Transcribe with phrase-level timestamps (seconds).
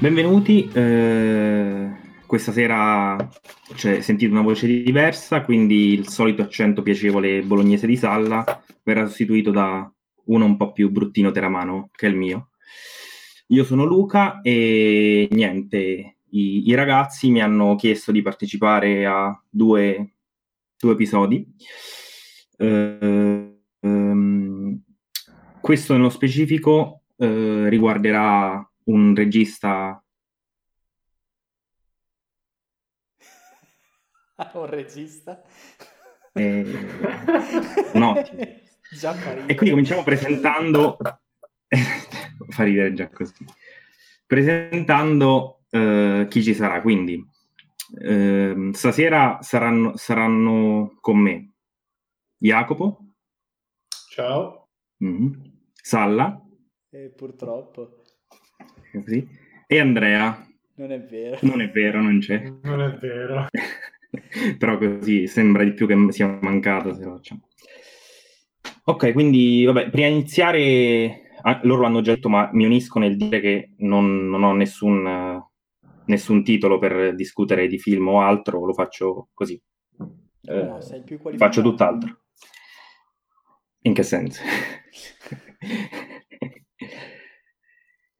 [0.00, 0.70] Benvenuti.
[0.72, 1.90] Eh,
[2.24, 3.16] questa sera
[3.74, 9.50] cioè, sentite una voce diversa, quindi il solito accento piacevole bolognese di Salla verrà sostituito
[9.50, 9.92] da
[10.26, 12.50] uno un po' più bruttino teramano, che è il mio.
[13.48, 20.12] Io sono Luca e niente, i, i ragazzi mi hanno chiesto di partecipare a due,
[20.78, 21.44] due episodi.
[22.56, 24.80] Uh, um,
[25.60, 30.02] questo nello specifico uh, riguarderà un regista.
[34.54, 35.42] un regista?
[36.32, 36.62] Eh,
[37.94, 38.40] un ottimo.
[39.46, 40.96] e quindi cominciamo presentando.
[42.48, 43.44] Fa ridere già così.
[44.26, 46.80] Presentando uh, chi ci sarà.
[46.80, 47.22] Quindi,
[47.90, 51.52] uh, stasera saranno, saranno, con me
[52.38, 53.12] Jacopo.
[54.10, 54.68] Ciao.
[55.04, 55.32] Mm-hmm.
[55.74, 56.40] Salla.
[56.90, 57.97] Eh, purtroppo.
[58.92, 59.28] Così.
[59.66, 60.46] E Andrea.
[60.76, 61.38] Non è vero.
[61.42, 62.52] Non è vero, non c'è.
[62.62, 63.46] Non è vero.
[64.58, 67.48] Però così sembra di più che sia mancato se lo facciamo.
[68.84, 73.16] Ok, quindi vabbè, prima di iniziare, ah, loro l'hanno già detto, ma mi unisco nel
[73.16, 78.64] dire che non, non ho nessun, uh, nessun, titolo per discutere di film o altro,
[78.64, 79.60] lo faccio così.
[80.42, 80.78] Eh, no,
[81.36, 82.20] faccio tutt'altro.
[83.82, 84.42] In che senso?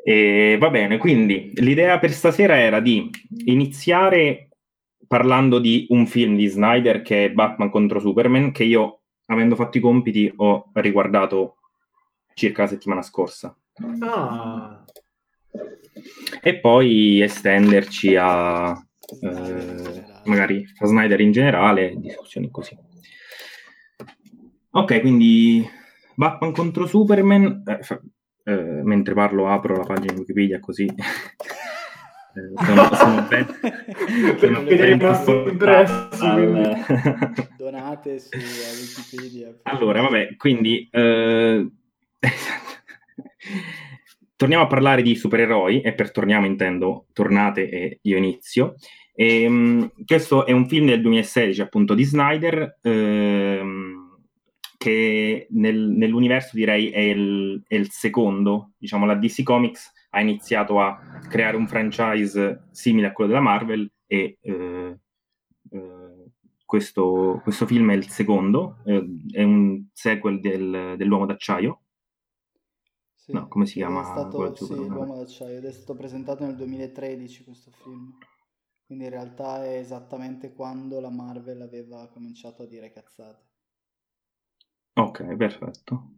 [0.08, 3.10] E va bene, quindi l'idea per stasera era di
[3.44, 4.48] iniziare
[5.06, 9.76] parlando di un film di Snyder che è Batman contro Superman, che io, avendo fatto
[9.76, 11.58] i compiti, ho riguardato
[12.32, 13.54] circa la settimana scorsa.
[14.00, 14.82] Ah.
[16.40, 18.82] E poi estenderci a
[19.20, 22.74] eh, magari a Snyder in generale, discussioni così.
[24.70, 25.68] Ok, quindi
[26.14, 27.62] Batman contro Superman.
[27.66, 28.00] Eh,
[28.48, 30.88] eh, mentre parlo apro la pagina di Wikipedia così.
[32.28, 33.46] Eh, sono, sono ben,
[34.38, 35.02] sono ben
[36.20, 36.84] al...
[37.56, 41.66] donate su Wikipedia allora vabbè quindi eh...
[44.36, 48.74] torniamo a parlare di supereroi e per torniamo intendo tornate e io inizio.
[49.14, 53.97] E, um, questo è un film del 2016 appunto di Snyder ehm,
[54.78, 60.80] che nel, nell'universo direi è il, è il, secondo, diciamo la DC Comics ha iniziato
[60.80, 64.98] a creare un franchise simile a quello della Marvel e eh,
[65.70, 66.30] eh,
[66.64, 71.82] questo, questo, film è il secondo, eh, è un sequel del, dell'Uomo d'Acciaio.
[73.14, 74.02] Sì, no, come si chiama?
[74.02, 78.16] È stato, sì, l'Uomo d'Acciaio ed è stato presentato nel 2013 questo film.
[78.86, 83.47] Quindi in realtà è esattamente quando la Marvel aveva cominciato a dire cazzate.
[84.98, 86.10] Ok, perfetto.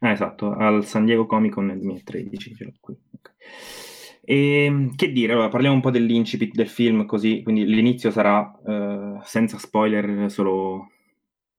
[0.00, 2.94] Ah, esatto, al San Diego Comic Con nel 2013, ce l'ho qui.
[3.16, 3.34] Okay.
[4.22, 8.40] E, ehm, che dire, allora parliamo un po' dell'incipit del film, così, quindi l'inizio sarà
[8.62, 10.90] uh, senza spoiler, solo...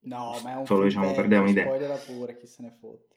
[0.02, 1.64] No, ma è un solo, diciamo, per dare un'idea.
[1.64, 3.16] Spoiler pure, chi se ne fotte.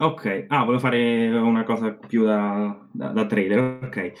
[0.00, 4.12] Ok, ah, volevo fare una cosa più da, da, da trailer, ok.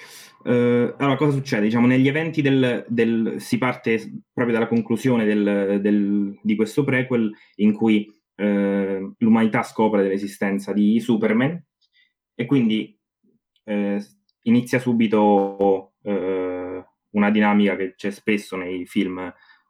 [0.44, 1.62] Uh, allora, cosa succede?
[1.62, 7.32] Diciamo, negli eventi del, del si parte proprio dalla conclusione del, del, di questo prequel
[7.56, 11.60] in cui eh, l'umanità scopre dell'esistenza di Superman
[12.36, 12.96] e quindi
[13.64, 14.00] eh,
[14.42, 19.18] inizia subito eh, una dinamica che c'è spesso nei film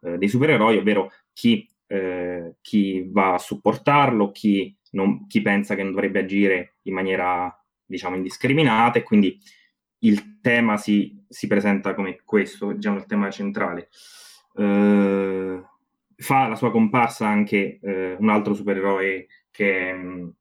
[0.03, 5.83] eh, dei supereroi, ovvero chi, eh, chi, va a supportarlo, chi, non, chi pensa che
[5.83, 7.51] non dovrebbe agire in maniera
[7.87, 9.41] diciamo indiscriminata e quindi
[10.01, 13.89] il tema si, si presenta come questo, diciamo il tema centrale.
[14.53, 15.65] Uh,
[16.21, 20.33] fa la sua comparsa anche eh, un altro supereroe che,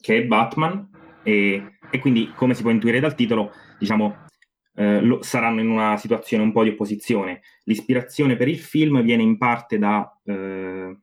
[0.00, 0.90] che è Batman.
[1.22, 4.26] E, e, quindi come si può intuire dal titolo diciamo
[4.74, 7.42] eh, lo, saranno in una situazione un po' di opposizione.
[7.64, 10.98] L'ispirazione per il film viene in parte da, eh,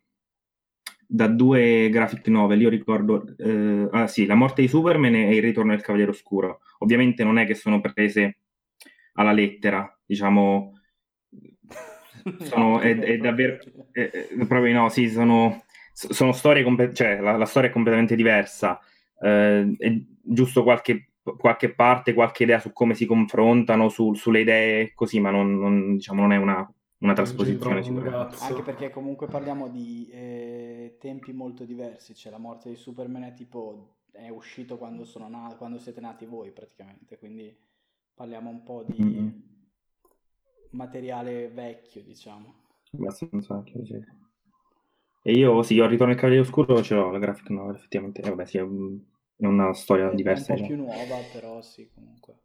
[1.07, 2.61] da due graphic novel.
[2.61, 6.61] Io ricordo eh, ah, sì, La morte di Superman e Il ritorno del Cavaliere Oscuro.
[6.79, 8.37] Ovviamente non è che sono prese
[9.13, 10.73] alla lettera diciamo
[12.43, 13.57] sono, è, è, davvero
[13.91, 15.63] è, è, proprio no, sì, sono,
[15.93, 18.79] sono storie, comp- cioè la, la, storia è completamente diversa.
[19.19, 24.93] Eh, è giusto qualche, qualche, parte, qualche idea su come si confrontano, su, sulle idee
[24.93, 28.37] così, ma non, non, diciamo, non è una, una trasposizione sicuramente.
[28.39, 33.33] Anche perché comunque parliamo di eh, tempi molto diversi, cioè la morte di Superman è
[33.33, 37.55] tipo è uscito quando, sono na- quando siete nati voi praticamente, quindi
[38.13, 39.03] parliamo un po' di...
[39.03, 39.50] Mm-hmm
[40.71, 42.53] materiale vecchio, diciamo.
[42.93, 43.99] Abbastanza vecchio, sì.
[45.23, 48.21] E io sì, ho Ritorno al Cavaliere Oscuro, ce l'ho la graphic novel, effettivamente.
[48.21, 50.43] Eh, vabbè, sì, è, è una storia È diversa.
[50.43, 50.73] un po' diciamo.
[50.73, 52.39] più nuova, però sì, comunque.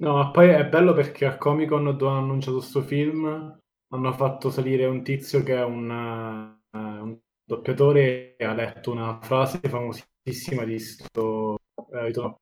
[0.00, 3.58] No, ma poi è bello perché a Comic Con dove hanno annunciato questo film
[3.90, 9.18] hanno fatto salire un tizio che è un, eh, un doppiatore e ha letto una
[9.20, 11.56] frase famosissima di sto...
[11.90, 12.40] detto-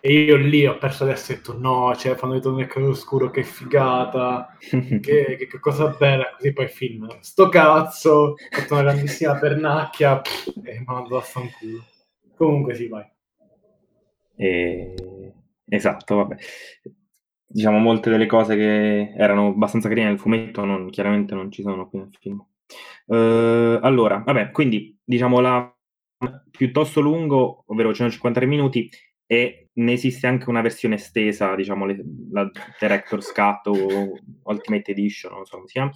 [0.00, 2.88] e io lì ho perso adesso e ho detto no, cioè fanno vedere nel caso
[2.90, 8.34] oscuro, che figata, che, che- che cosa bella, così poi il film, sto cazzo, ho
[8.50, 11.84] fatto una grandissima pernacchia pff, e mi ha mandato a fanculo.
[12.36, 13.04] Comunque sì, vai.
[14.36, 14.94] E-
[15.70, 16.36] Esatto, vabbè.
[17.50, 21.88] Diciamo, molte delle cose che erano abbastanza carine nel fumetto non- chiaramente non ci sono
[21.88, 22.44] qui nel film.
[23.06, 25.74] Eh, allora, vabbè, quindi diciamo la
[26.50, 28.90] piuttosto lungo, ovvero 153 minuti,
[29.26, 34.12] e ne esiste anche una versione estesa, diciamo le- la Director's Cut o
[34.44, 35.90] Ultimate Edition, non so come si chiama,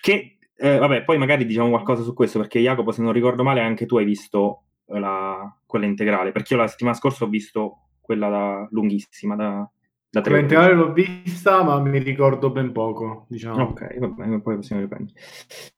[0.00, 3.60] che eh, vabbè, poi magari diciamo qualcosa su questo, perché Jacopo, se non ricordo male,
[3.60, 7.88] anche tu hai visto eh, la- quella integrale, perché io la settimana scorsa ho visto
[8.00, 9.68] quella da- lunghissima da,
[10.10, 13.62] da tre integrale l'ho vista, ma mi ricordo ben poco, diciamo.
[13.64, 15.18] Ok, va bene, poi possiamo riprendere.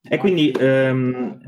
[0.09, 1.39] E quindi, ehm,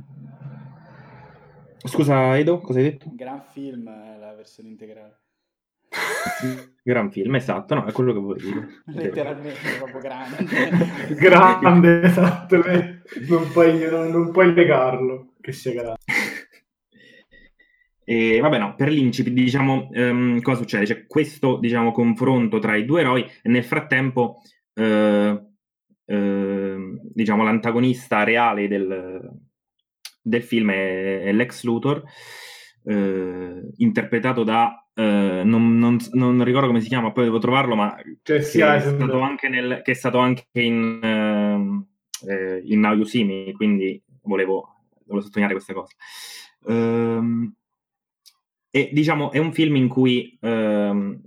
[1.85, 3.09] scusa Edo, cosa hai detto?
[3.09, 5.21] Un gran film eh, la versione integrale.
[6.85, 8.67] Gran film, esatto, no, è quello che volevo dire.
[8.93, 11.15] Letteralmente, proprio grande.
[11.15, 12.57] Grande, esatto.
[13.27, 15.95] Non puoi, non, non puoi legarlo, che sia grande.
[18.05, 20.85] E vabbè, no, per l'incipit, diciamo, ehm, cosa succede?
[20.85, 24.41] C'è questo, diciamo, confronto tra i due eroi e nel frattempo,
[24.73, 25.41] eh,
[26.05, 29.31] ehm, diciamo, l'antagonista reale del,
[30.21, 32.03] del film è, è Lex Luthor,
[32.83, 37.95] eh, interpretato da, eh, non, non- non ricordo come si chiama, poi devo trovarlo, ma
[38.23, 41.87] Jesse che è, stato anche nel, che è stato anche in, ehm,
[42.27, 45.93] eh, in Now You See Me, quindi volevo, volevo sottolineare questa cosa.
[46.67, 47.53] Ehm,
[48.75, 51.21] e diciamo è un film in cui, ehm,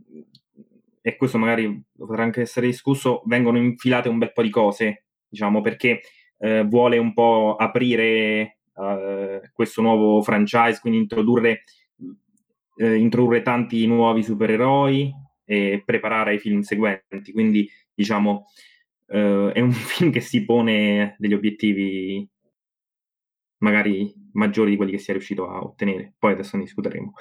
[1.01, 5.61] e questo magari potrà anche essere discusso, vengono infilate un bel po' di cose, diciamo,
[5.61, 6.01] perché
[6.39, 11.63] eh, vuole un po' aprire eh, questo nuovo franchise, quindi introdurre,
[12.77, 15.13] eh, introdurre tanti nuovi supereroi
[15.45, 17.33] e preparare i film seguenti.
[17.33, 18.47] Quindi, diciamo,
[19.09, 22.29] eh, è un film che si pone degli obiettivi
[23.59, 26.15] magari maggiori di quelli che si è riuscito a ottenere.
[26.19, 27.13] Poi adesso ne discuteremo.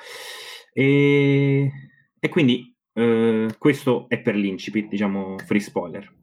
[0.74, 1.72] E,
[2.20, 6.14] e quindi eh, questo è per l'incipit, diciamo, free spoiler.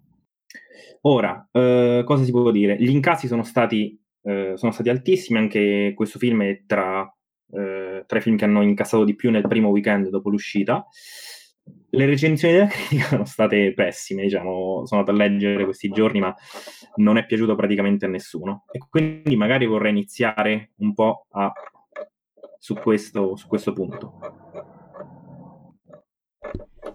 [1.03, 2.77] Ora, eh, cosa si può dire?
[2.79, 7.11] Gli incassi sono stati, eh, sono stati altissimi, anche questo film è tra,
[8.03, 10.87] eh, tra i film che hanno incassato di più nel primo weekend dopo l'uscita.
[11.91, 16.35] Le recensioni della critica sono state pessime, diciamo, sono andato a leggere questi giorni, ma
[16.97, 18.65] non è piaciuto praticamente a nessuno.
[18.71, 21.53] E quindi magari vorrei iniziare un po' a-
[22.59, 24.19] su, questo, su questo punto.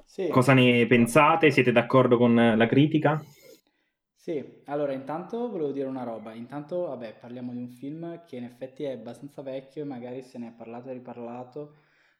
[0.05, 0.29] Sì.
[0.29, 1.51] Cosa ne pensate?
[1.51, 3.23] Siete d'accordo con la critica?
[4.27, 8.43] Sì, allora intanto volevo dire una roba, intanto vabbè parliamo di un film che in
[8.43, 11.75] effetti è abbastanza vecchio e magari se ne è parlato e riparlato,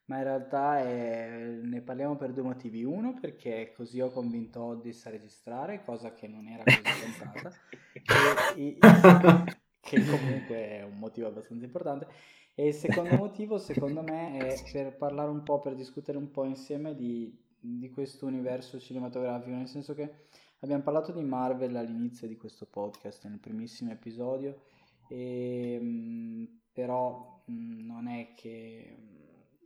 [0.06, 2.82] ma in realtà è- ne parliamo per due motivi.
[2.82, 6.94] Uno perché così ho convinto Oddis a registrare, cosa che non era così
[8.52, 9.44] e- e-
[9.80, 12.06] che comunque è un motivo abbastanza importante.
[12.54, 16.44] E il secondo motivo, secondo me, è per parlare un po', per discutere un po'
[16.44, 20.26] insieme di, di questo universo cinematografico, nel senso che
[20.60, 24.62] abbiamo parlato di Marvel all'inizio di questo podcast, nel primissimo episodio,
[25.08, 28.96] e, mh, però mh, non è che...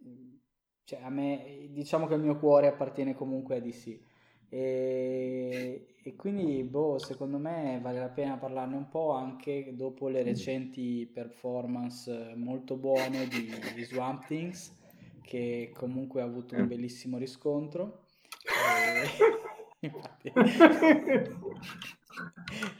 [0.01, 0.37] mh,
[0.85, 4.01] Cioè, a me, diciamo che il mio cuore appartiene comunque a DC.
[4.49, 10.23] E, e quindi, boh, secondo me vale la pena parlarne un po' anche dopo le
[10.23, 14.77] recenti performance molto buone di, di Swamp Things,
[15.23, 18.01] che comunque ha avuto un bellissimo riscontro.
[18.55, 19.52] E-
[19.83, 20.33] infatti,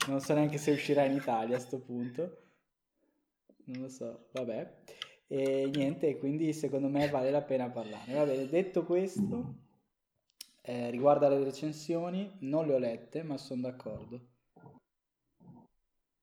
[0.07, 2.37] non so neanche se uscirà in Italia a sto punto.
[3.65, 4.81] Non lo so, vabbè.
[5.27, 8.13] E niente, quindi secondo me vale la pena parlarne.
[8.13, 9.55] Va bene, detto questo,
[10.61, 14.27] eh, riguardo alle recensioni, non le ho lette, ma sono d'accordo.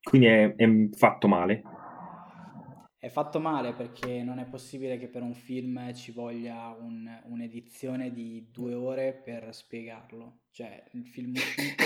[0.02, 1.62] Quindi è, è fatto male.
[2.98, 8.12] È fatto male perché non è possibile che per un film ci voglia un- un'edizione
[8.12, 10.39] di due ore per spiegarlo.
[10.50, 11.84] Cioè, il film uscito,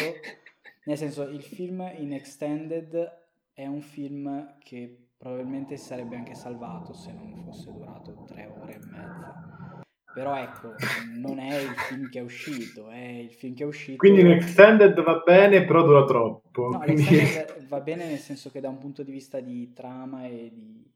[0.84, 7.12] nel senso, il film in extended è un film che probabilmente sarebbe anche salvato se
[7.12, 9.82] non fosse durato tre ore e mezza.
[10.14, 10.74] Però ecco,
[11.16, 13.96] non è il film che è uscito, è il film che è uscito.
[13.96, 16.68] Quindi in extended va bene, però dura troppo.
[16.68, 20.26] No, Quindi- l'extended va bene nel senso che da un punto di vista di trama
[20.26, 20.88] e di,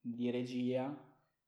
[0.00, 0.96] di regia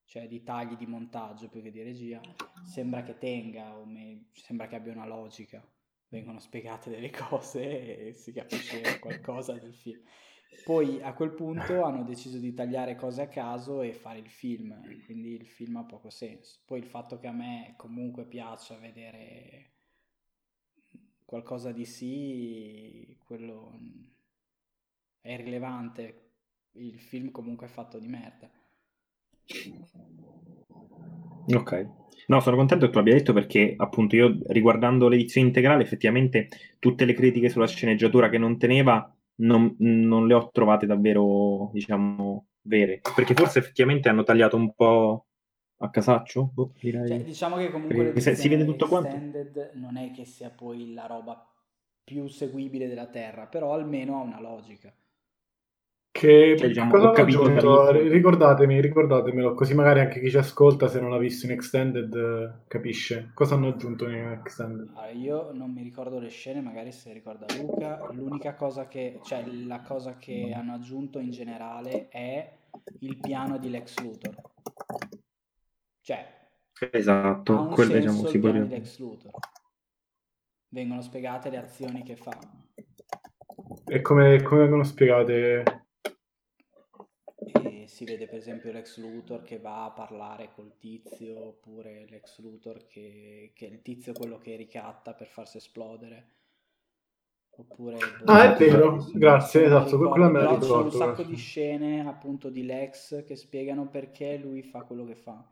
[0.04, 2.20] cioè di tagli di montaggio più che di regia,
[2.64, 5.66] sembra che tenga, o me- sembra che abbia una logica.
[6.08, 10.02] Vengono spiegate delle cose e si capisce qualcosa del film.
[10.64, 14.80] Poi a quel punto hanno deciso di tagliare cose a caso e fare il film,
[15.04, 16.60] quindi il film ha poco senso.
[16.66, 19.70] Poi il fatto che a me comunque piaccia vedere
[21.24, 23.76] qualcosa di sì, quello
[25.22, 26.32] è irrilevante.
[26.72, 28.50] Il film comunque è fatto di merda.
[31.54, 31.88] Ok.
[32.28, 37.04] No, sono contento che tu l'abbia detto perché appunto io riguardando l'edizione integrale effettivamente tutte
[37.04, 43.00] le critiche sulla sceneggiatura che non teneva non, non le ho trovate davvero, diciamo, vere.
[43.14, 45.26] Perché forse effettivamente hanno tagliato un po'
[45.78, 46.50] a casaccio?
[46.52, 47.08] Boh, direi.
[47.08, 49.16] Cioè, diciamo che comunque se, si vede tutto quanto.
[49.74, 51.46] non è che sia poi la roba
[52.04, 54.92] più seguibile della Terra, però almeno ha una logica.
[56.12, 57.90] Che cioè, diciamo, cosa ho aggiunto?
[57.90, 63.30] Ricordatemi, ricordatemelo, così magari anche chi ci ascolta, se non l'ha visto in Extended, capisce.
[63.32, 64.90] Cosa hanno aggiunto in Extended?
[64.92, 68.10] Allora, io non mi ricordo le scene, magari se ricorda Luca.
[68.12, 72.52] L'unica cosa che, cioè la cosa che hanno aggiunto in generale è
[73.00, 74.34] il piano di Lex Luthor.
[76.02, 76.26] Cioè,
[76.90, 79.30] esatto, ha un quello diciamo, si può di Lex Luthor.
[80.68, 82.38] Vengono spiegate le azioni che fa.
[83.86, 85.81] E come, come vengono spiegate?
[87.44, 92.38] E si vede per esempio l'ex Luthor che va a parlare col tizio, oppure l'ex
[92.40, 96.26] Luthor che, che è il tizio quello che ricatta per farsi esplodere.
[97.54, 102.06] Oppure ah, è vero, grazie, esatto, quello me la Ci sono un sacco di scene
[102.06, 105.44] appunto di Lex che spiegano perché lui fa quello che fa.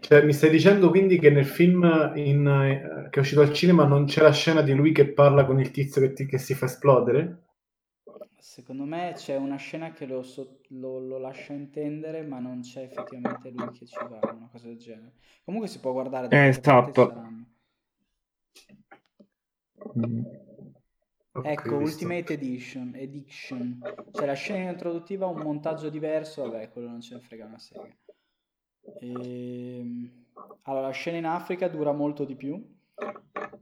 [0.00, 3.84] Cioè, mi stai dicendo quindi che nel film in, eh, che è uscito al cinema
[3.84, 6.54] non c'è la scena di lui che parla con il tizio che, ti, che si
[6.54, 7.43] fa esplodere?
[8.44, 10.22] Secondo me c'è una scena che lo,
[10.68, 14.76] lo, lo, lascia intendere, ma non c'è effettivamente lui che ci va, una cosa del
[14.76, 15.14] genere.
[15.44, 17.24] Comunque si può guardare da eh, esatto.
[19.98, 20.24] Mm.
[21.32, 21.76] Okay, ecco.
[21.76, 23.80] Ultimate Edition, Edition.
[24.12, 27.96] C'è la scena introduttiva, un montaggio diverso, vabbè, quello non ce ne frega una sega.
[29.00, 29.78] E...
[29.78, 30.26] Ehm,
[30.64, 32.62] allora, la scena in Africa dura molto di più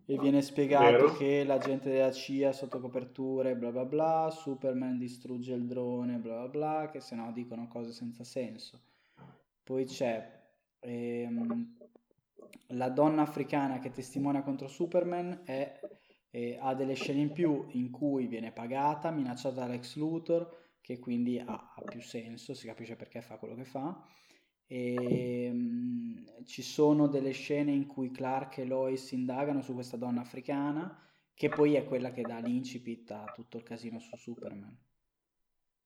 [0.05, 1.13] e viene spiegato Vero.
[1.15, 6.35] che la gente della CIA sotto coperture bla bla bla, Superman distrugge il drone bla
[6.41, 8.81] bla bla, che se no dicono cose senza senso.
[9.63, 10.41] Poi c'è
[10.81, 11.77] ehm,
[12.69, 15.81] la donna africana che testimonia contro Superman è,
[16.31, 21.39] eh, ha delle scene in più in cui viene pagata, minacciata dall'ex Luthor, che quindi
[21.39, 24.05] ha, ha più senso, si capisce perché fa quello che fa
[24.67, 30.21] e, um, ci sono delle scene in cui Clark e Lois indagano su questa donna
[30.21, 30.97] africana
[31.35, 34.77] che poi è quella che dà l'incipit a tutto il casino su Superman.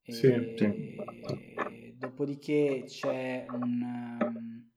[0.02, 1.94] E, sì, sì.
[1.96, 4.70] Dopodiché c'è un, um,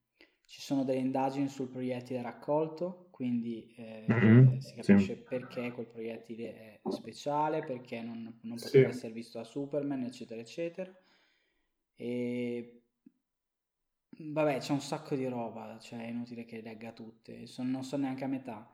[0.46, 5.22] ci sono delle indagini sul proiettile raccolto, quindi eh, mm-hmm, si capisce sì.
[5.22, 10.92] perché quel proiettile è speciale, perché non, non poteva essere visto da Superman, eccetera, eccetera.
[11.96, 12.79] E
[14.22, 17.96] Vabbè, c'è un sacco di roba, cioè è inutile che legga tutte, Sono- non so
[17.96, 18.70] neanche a metà.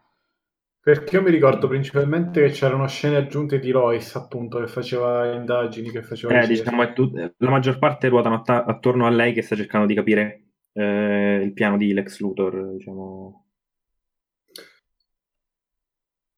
[0.79, 5.89] Perché io mi ricordo principalmente che c'erano scene aggiunte di Lois, appunto, che faceva indagini,
[5.91, 9.55] che faceva Eh, diciamo, tut- la maggior parte ruotano atta- attorno a lei che sta
[9.55, 10.41] cercando di capire
[10.73, 13.45] eh, il piano di Lex Luthor, diciamo.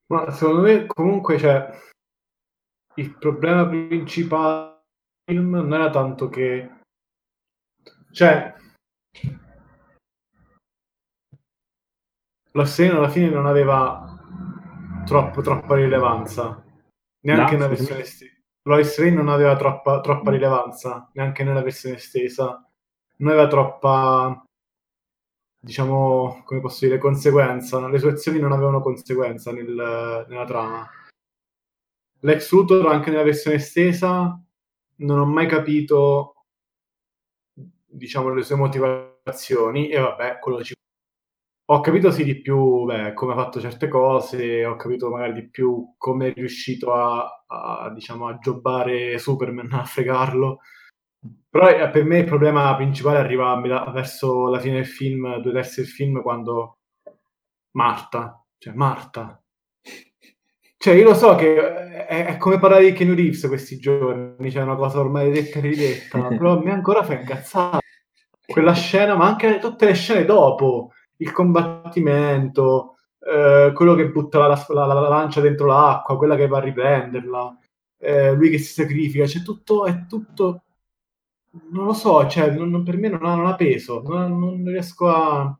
[0.08, 1.70] Ma secondo me comunque c'è
[2.96, 4.84] il problema principale
[5.26, 6.70] del film non era tanto che...
[8.12, 8.56] Cioè,
[12.58, 14.18] l'assegno alla fine non aveva
[15.06, 16.64] troppo, troppa rilevanza,
[17.22, 18.32] neanche no, nella versione estesa.
[18.64, 22.68] Lois Lane non aveva troppa, troppa rilevanza, neanche nella versione estesa.
[23.18, 24.44] Non aveva troppa,
[25.58, 27.88] diciamo, come posso dire, conseguenza.
[27.88, 30.90] Le sue azioni non avevano conseguenza nel, nella trama.
[32.22, 34.38] L'ex Luthor, anche nella versione estesa,
[34.98, 36.37] non ho mai capito,
[37.88, 40.76] diciamo, le sue motivazioni e vabbè, quello ci
[41.70, 45.50] ho capito sì di più beh, come ha fatto certe cose, ho capito magari di
[45.50, 50.60] più come è riuscito a, a, diciamo, a jobbare Superman, a fregarlo.
[51.50, 53.60] Però eh, per me il problema principale arriva
[53.92, 56.78] verso la fine del film, due terzi del film, quando
[57.72, 59.42] Marta, cioè Marta.
[60.88, 64.62] Cioè, io lo so che è, è come parlare di Keanu Reeves questi giorni, c'è
[64.62, 67.80] una cosa ormai detta e ridetta, però a me ancora fa incazzare.
[68.46, 74.48] Quella scena, ma anche tutte le scene dopo il combattimento, eh, quello che butta la,
[74.48, 77.58] la, la, la, lancia dentro l'acqua, quella che va a riprenderla,
[77.98, 80.62] eh, lui che si sacrifica, c'è tutto, è tutto
[81.72, 85.10] non lo so, cioè, non, per me non ha, non ha peso, non, non riesco
[85.10, 85.60] a...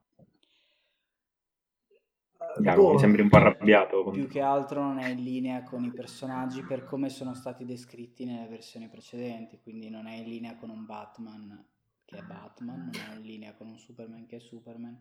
[2.62, 2.92] Iago, boh.
[2.94, 4.10] mi sembri un po' arrabbiato.
[4.12, 8.26] Più che altro non è in linea con i personaggi per come sono stati descritti
[8.26, 11.66] nelle versioni precedenti, quindi non è in linea con un Batman
[12.06, 14.98] che è Batman, non è in linea con un Superman che è Superman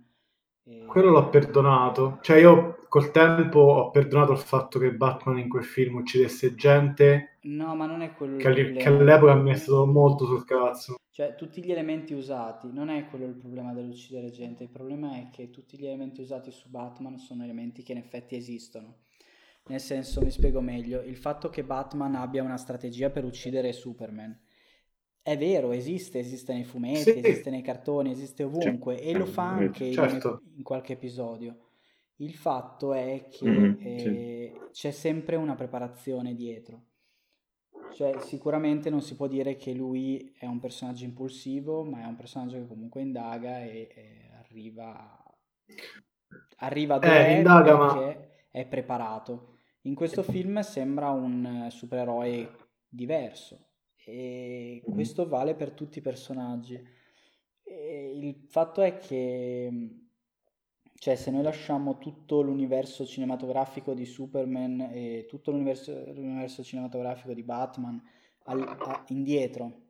[0.68, 0.84] e...
[0.86, 2.18] Quello l'ho perdonato.
[2.22, 7.38] Cioè, io col tempo ho perdonato il fatto che Batman in quel film uccidesse gente.
[7.42, 10.96] No, ma non è quello che, che all'epoca mi è stato molto sul cazzo.
[11.16, 15.30] Cioè, tutti gli elementi usati, non è quello il problema dell'uccidere gente, il problema è
[15.30, 18.98] che tutti gli elementi usati su Batman sono elementi che in effetti esistono.
[19.68, 24.38] Nel senso, mi spiego meglio, il fatto che Batman abbia una strategia per uccidere Superman
[25.22, 27.18] è vero, esiste, esiste nei fumetti, sì.
[27.24, 29.10] esiste nei cartoni, esiste ovunque certo.
[29.10, 30.42] e lo fa anche certo.
[30.44, 31.70] in, in, qualche episodio.
[32.16, 34.60] Il fatto è che mm, eh, sì.
[34.70, 36.82] c'è sempre una preparazione dietro.
[37.96, 42.14] Cioè, sicuramente non si può dire che lui è un personaggio impulsivo, ma è un
[42.14, 45.18] personaggio che comunque indaga e, e arriva,
[46.56, 48.26] arriva dove eh, indaga, perché ma...
[48.50, 49.60] è preparato.
[49.84, 52.50] In questo film sembra un supereroe
[52.86, 53.68] diverso
[54.04, 56.78] e questo vale per tutti i personaggi.
[57.62, 60.05] E il fatto è che
[61.06, 67.44] cioè se noi lasciamo tutto l'universo cinematografico di Superman e tutto l'universo, l'universo cinematografico di
[67.44, 68.02] Batman
[68.46, 69.82] al, a, indietro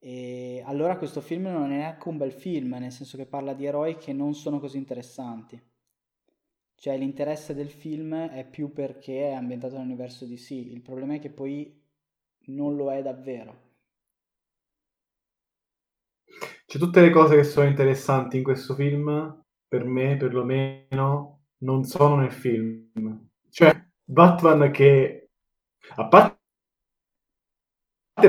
[0.00, 3.64] e allora questo film non è neanche un bel film nel senso che parla di
[3.64, 5.62] eroi che non sono così interessanti
[6.74, 11.20] cioè l'interesse del film è più perché è ambientato nell'universo di DC il problema è
[11.20, 11.80] che poi
[12.46, 13.66] non lo è davvero.
[16.66, 22.16] Cioè, tutte le cose che sono interessanti in questo film, per me perlomeno, non sono
[22.16, 22.90] nel film.
[23.50, 25.28] Cioè, Batman che...
[25.94, 26.36] A parte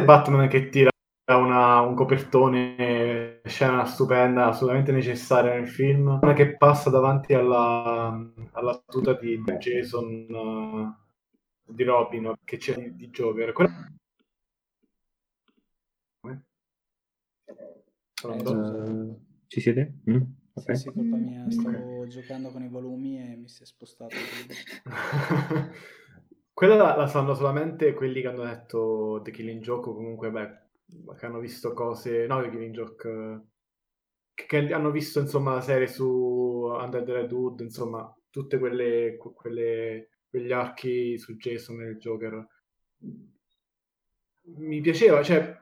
[0.03, 0.89] Batman che tira
[1.25, 9.13] una, un copertone, scena stupenda, assolutamente necessaria nel film, che passa davanti alla, alla tuta
[9.13, 13.51] di Jason, uh, di Robin, che c'è di, Joker.
[13.53, 13.87] Quella
[18.21, 19.93] Uh, ci siete?
[20.09, 20.21] Mm?
[20.59, 24.15] Sì, sì, colpa mia, stavo giocando con i volumi e mi si è spostato.
[26.53, 31.15] Quella la, la, sanno solamente quelli che hanno detto The Killing Joke o comunque, beh,
[31.17, 32.27] che hanno visto cose...
[32.27, 33.41] No, The Killing Joke...
[34.33, 39.15] Che, che hanno visto, insomma, la serie su Under the Red Hood, insomma, tutte quelle,
[39.17, 42.47] quelle quegli archi su Jason e il Joker.
[44.57, 45.57] Mi piaceva, cioè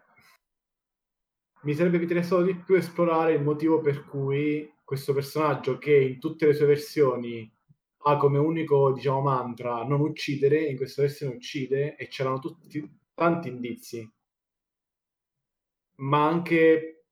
[1.64, 6.46] mi sarebbe interessato di più esplorare il motivo per cui questo personaggio che in tutte
[6.46, 7.54] le sue versioni
[8.04, 13.50] ha come unico diciamo mantra non uccidere, in questa versione uccide e c'erano tutti tanti
[13.50, 14.10] indizi.
[15.96, 17.04] Ma anche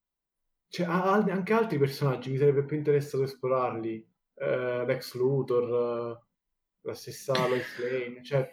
[0.69, 4.09] cioè, anche altri personaggi mi sarebbe più interessato esplorarli.
[4.35, 6.25] Uh, Lex Luthor, uh,
[6.79, 8.49] la stessa Lois Lane, cioè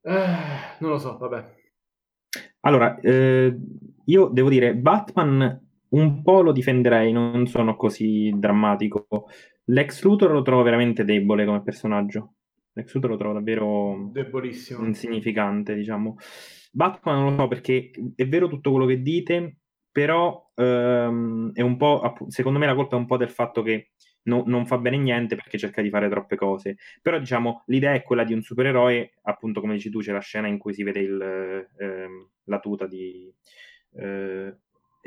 [0.00, 1.60] uh, non lo so, vabbè.
[2.64, 3.56] Allora, eh,
[4.04, 5.61] io devo dire, Batman
[5.92, 9.06] un po' lo difenderei, non sono così drammatico.
[9.64, 12.34] Lex Luthor lo trovo veramente debole come personaggio.
[12.72, 16.16] Lex Luthor lo trovo davvero debolissimo, insignificante, diciamo.
[16.70, 19.56] Batman non lo so perché è vero tutto quello che dite,
[19.90, 23.90] però ehm, è un po', secondo me la colpa è un po' del fatto che
[24.22, 26.76] no, non fa bene niente perché cerca di fare troppe cose.
[27.02, 30.48] Però, diciamo, l'idea è quella di un supereroe, appunto, come dici tu, c'è la scena
[30.48, 32.08] in cui si vede il, eh,
[32.44, 33.30] la tuta di...
[33.94, 34.56] Eh,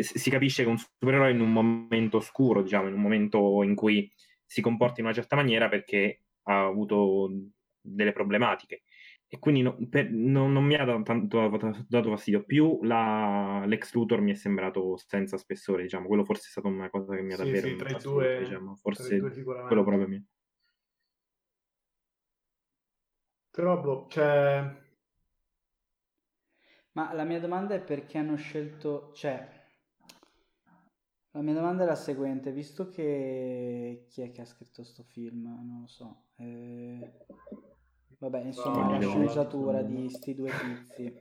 [0.03, 4.11] si capisce che un supereroe in un momento oscuro, diciamo, in un momento in cui
[4.45, 7.29] si comporta in una certa maniera perché ha avuto
[7.81, 8.83] delle problematiche
[9.27, 12.43] e quindi no, per, no, non mi ha dato, tanto dato fastidio.
[12.43, 16.07] Più la, l'ex Luthor mi è sembrato senza spessore, diciamo.
[16.07, 18.75] Quello forse è stata una cosa che mi ha davvero sì, tra i due, diciamo.
[18.75, 20.23] Forse quello proprio mi.
[23.51, 24.83] Però, boh, cioè...
[26.91, 29.11] Ma la mia domanda è perché hanno scelto...
[29.13, 29.54] Cioè,
[31.35, 34.05] la mia domanda è la seguente, visto che...
[34.09, 35.43] Chi è che ha scritto questo film?
[35.43, 36.27] Non lo so.
[36.37, 37.25] Eh...
[38.19, 41.13] Vabbè, insomma, la sceneggiatura di sti due tizi.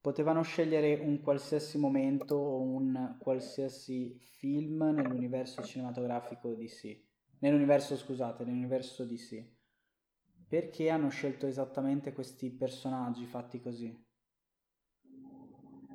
[0.00, 6.98] Potevano scegliere un qualsiasi momento o un qualsiasi film nell'universo cinematografico DC.
[7.40, 9.44] Nell'universo, scusate, nell'universo DC.
[10.48, 14.02] Perché hanno scelto esattamente questi personaggi fatti così?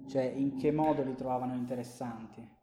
[0.08, 2.57] Cioè, in che modo li trovavano interessanti?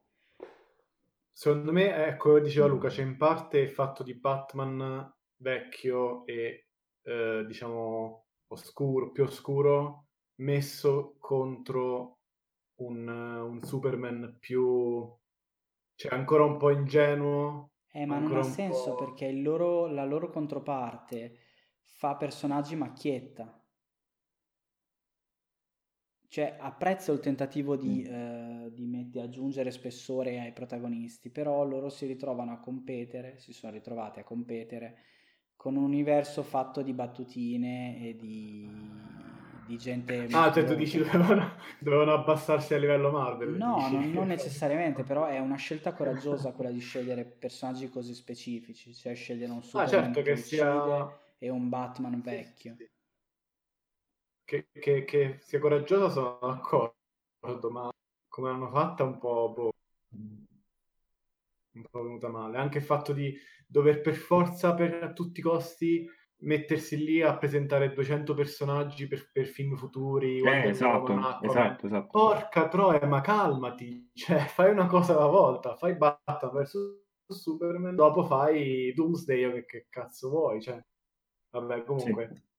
[1.37, 6.69] Secondo me, ecco, diceva Luca, c'è in parte il fatto di Batman vecchio e
[7.03, 12.21] eh, diciamo oscuro, più oscuro messo contro
[12.77, 15.13] un, un Superman più...
[15.97, 17.73] cioè ancora un po' ingenuo.
[17.91, 21.37] Eh, ma non ha senso perché loro, la loro controparte
[21.81, 23.61] fa personaggi macchietta.
[26.35, 28.13] Cioè, apprezzo il tentativo di, mm.
[28.13, 33.73] eh, di metti, aggiungere spessore ai protagonisti, però loro si ritrovano a competere, si sono
[33.73, 34.97] ritrovati a competere
[35.55, 38.69] con un universo fatto di battutine e di,
[39.65, 40.27] di gente...
[40.33, 43.51] Ah, cioè tu dici dovevano, dovevano abbassarsi a livello Marvel?
[43.55, 48.93] No, non, non, necessariamente, però è una scelta coraggiosa quella di scegliere personaggi così specifici,
[48.93, 51.17] cioè scegliere un Superman ah, certo che, che sia...
[51.39, 52.75] e un Batman vecchio.
[52.77, 52.94] Sì, sì
[54.45, 57.91] che, che, che sia coraggiosa sono d'accordo, ma
[58.29, 59.71] come l'hanno fatta un po', boh,
[61.75, 62.59] un po' venuta male.
[62.59, 63.35] Anche il fatto di
[63.67, 66.07] dover per forza, per a tutti i costi,
[66.39, 70.41] mettersi lì a presentare 200 personaggi per, per film futuri.
[70.41, 72.09] Eh, esatto, esatto, esatto.
[72.11, 78.25] Porca troia, ma calmati, cioè fai una cosa alla volta, fai Batman versus Superman, dopo
[78.25, 80.83] fai Doomsday o che, che cazzo vuoi, cioè.
[81.51, 82.31] Vabbè, comunque.
[82.33, 82.53] Sì.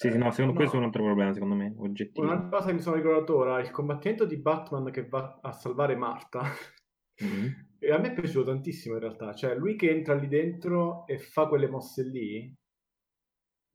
[0.00, 0.56] Sì, sì, no, secondo no.
[0.56, 2.26] questo è un altro problema, secondo me, oggettivo.
[2.26, 5.94] Una cosa che mi sono ricordato ora, il combattimento di Batman che va a salvare
[5.94, 6.42] Marta.
[7.22, 7.48] Mm-hmm.
[7.82, 11.18] E a me è piaciuto tantissimo in realtà, cioè lui che entra lì dentro e
[11.18, 12.54] fa quelle mosse lì,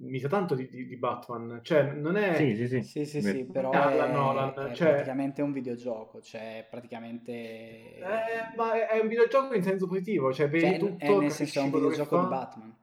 [0.04, 2.36] mi sa tanto di, di, di, Batman, cioè non è...
[2.36, 4.94] Sì, sì, sì, sì, sì, sì però è, Nolan, è cioè...
[4.94, 7.32] praticamente un videogioco, cioè praticamente...
[7.32, 11.04] Eh, ma è un videogioco in senso positivo, cioè vedi cioè, tutto...
[11.04, 12.78] È nel senso è un videogioco di Batman.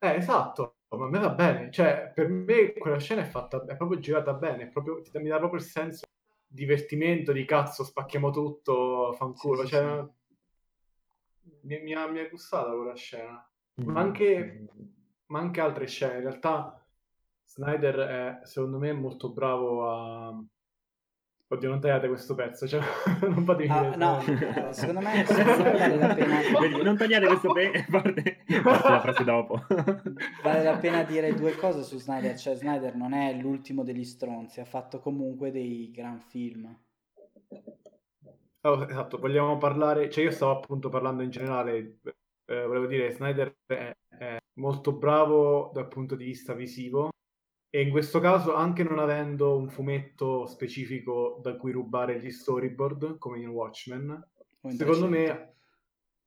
[0.00, 3.76] Eh, esatto, ma a me va bene, cioè per me quella scena è fatta, è
[3.76, 6.06] proprio girata bene, proprio, mi dà proprio il senso
[6.46, 10.04] divertimento di cazzo, spacchiamo tutto, fanculo, sì, cioè
[11.42, 11.50] sì.
[11.62, 13.50] Mi, mi, ha, mi è gustata quella scena,
[13.80, 13.90] mm.
[13.90, 14.66] ma, anche,
[15.26, 16.84] ma anche altre scene, in realtà
[17.44, 20.44] Snyder è secondo me molto bravo a
[21.52, 22.80] Oddio, non tagliate questo pezzo, cioè,
[23.28, 24.20] non fate ah, No,
[24.72, 26.40] secondo me, secondo me vale la pena...
[26.58, 29.60] Vedi, non tagliate questo pezzo, parte, parte la frase dopo.
[30.42, 34.60] vale la pena dire due cose su Snyder, cioè Snyder non è l'ultimo degli stronzi,
[34.60, 36.74] ha fatto comunque dei gran film.
[38.62, 41.98] Oh, esatto, vogliamo parlare, cioè io stavo appunto parlando in generale,
[42.46, 47.10] eh, volevo dire, Snyder è, è molto bravo dal punto di vista visivo,
[47.74, 53.16] e in questo caso, anche non avendo un fumetto specifico da cui rubare gli storyboard,
[53.16, 54.08] come in Watchmen,
[54.64, 55.08] in secondo 300.
[55.08, 55.54] me,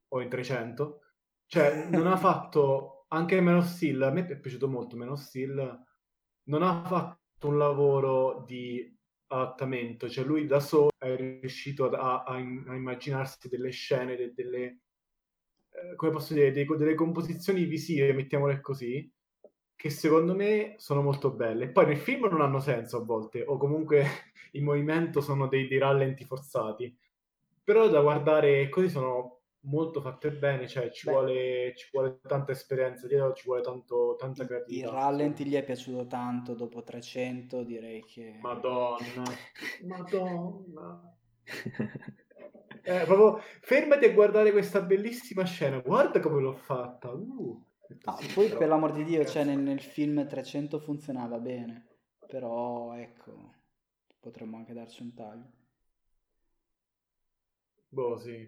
[0.07, 1.01] o in 300,
[1.45, 5.19] cioè non ha fatto, anche Man of Steel, a me è piaciuto molto Man of
[5.19, 5.85] Steel,
[6.45, 8.91] non ha fatto un lavoro di
[9.27, 14.79] adattamento, cioè lui da solo è riuscito a, a, a immaginarsi delle scene, de, delle,
[15.69, 19.07] eh, come posso dire, dei, delle composizioni visive, mettiamole così,
[19.75, 21.69] che secondo me sono molto belle.
[21.69, 24.05] Poi nel film non hanno senso a volte, o comunque
[24.53, 26.95] in movimento sono dei, dei rallenti forzati.
[27.63, 29.35] Però da guardare così sono
[29.65, 34.45] molto fatte bene, cioè ci, vuole, ci vuole, tanta esperienza dietro, ci vuole tanto, tanta
[34.45, 34.87] creatività.
[34.87, 38.37] Il rallenti gli è piaciuto tanto, dopo 300 direi che...
[38.41, 39.23] Madonna,
[39.83, 41.17] madonna.
[42.87, 47.09] Eh, proprio fermati a guardare questa bellissima scena, guarda come l'ho fatta.
[47.09, 47.64] Uh.
[48.05, 51.87] Ah, poi per l'amor di Dio, cioè nel, nel, film 300 funzionava bene,
[52.27, 53.53] però ecco,
[54.19, 55.51] potremmo anche darci un taglio.
[57.89, 58.47] Boh, sì,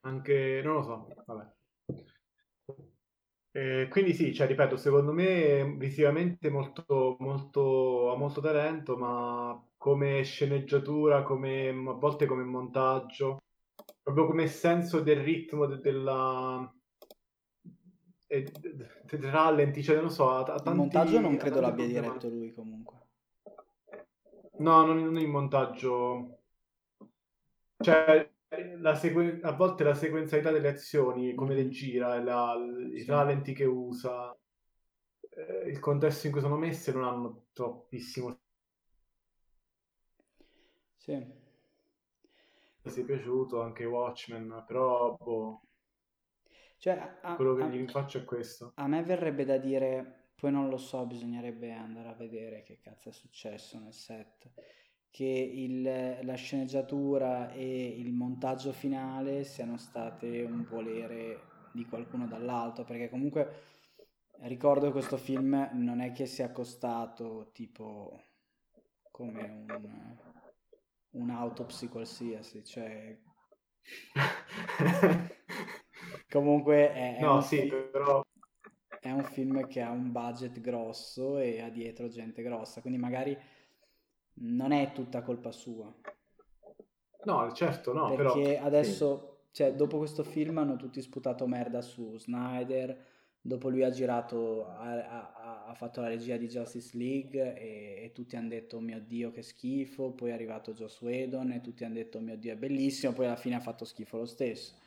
[0.00, 1.56] anche, non lo so, vabbè.
[3.50, 10.22] Eh, quindi sì, cioè, ripeto, secondo me visivamente molto, molto, ha molto talento, ma come
[10.22, 13.38] sceneggiatura, come, a volte come montaggio,
[14.02, 16.72] proprio come senso del ritmo de, della
[18.30, 18.52] e,
[19.22, 22.96] rallenti, cioè non so, ha, tanti, il montaggio non credo l'abbia diretto lui comunque.
[24.58, 26.40] No, non, non il montaggio.
[27.78, 28.30] Cioè,
[28.96, 32.54] sequen- a volte la sequenzialità delle azioni, come le gira, la,
[32.92, 33.06] i sì.
[33.06, 34.36] rallenti che usa,
[35.20, 38.38] eh, il contesto in cui sono messe non hanno troppissimo.
[40.96, 41.14] Sì.
[42.82, 45.62] Mi è piaciuto anche Watchmen, però boh,
[46.78, 48.72] cioè, a, Quello che a, gli faccio è questo.
[48.76, 53.08] A me verrebbe da dire, poi non lo so, bisognerebbe andare a vedere che cazzo
[53.08, 54.50] è successo nel set.
[55.10, 61.40] Che il, la sceneggiatura e il montaggio finale siano state un volere
[61.72, 63.62] di qualcuno dall'alto, perché comunque
[64.42, 68.22] ricordo che questo film non è che sia costato tipo
[69.10, 70.16] come un,
[71.10, 73.18] un'autopsi qualsiasi, cioè
[76.30, 78.22] Comunque è, no, un, sì, però...
[78.22, 78.28] è
[79.00, 83.36] è un film che ha un budget grosso e ha dietro gente grossa, quindi magari
[84.40, 85.92] non è tutta colpa sua.
[87.24, 88.64] No, certo, no, Perché però...
[88.64, 89.56] adesso, sì.
[89.56, 93.04] cioè, dopo questo film hanno tutti sputato merda su Snyder,
[93.40, 98.12] dopo lui ha girato, ha, ha, ha fatto la regia di Justice League e, e,
[98.12, 101.84] tutti hanno detto, oh mio Dio, che schifo, poi è arrivato Joss Whedon e tutti
[101.84, 104.86] hanno detto, oh mio Dio, è bellissimo, poi alla fine ha fatto schifo lo stesso.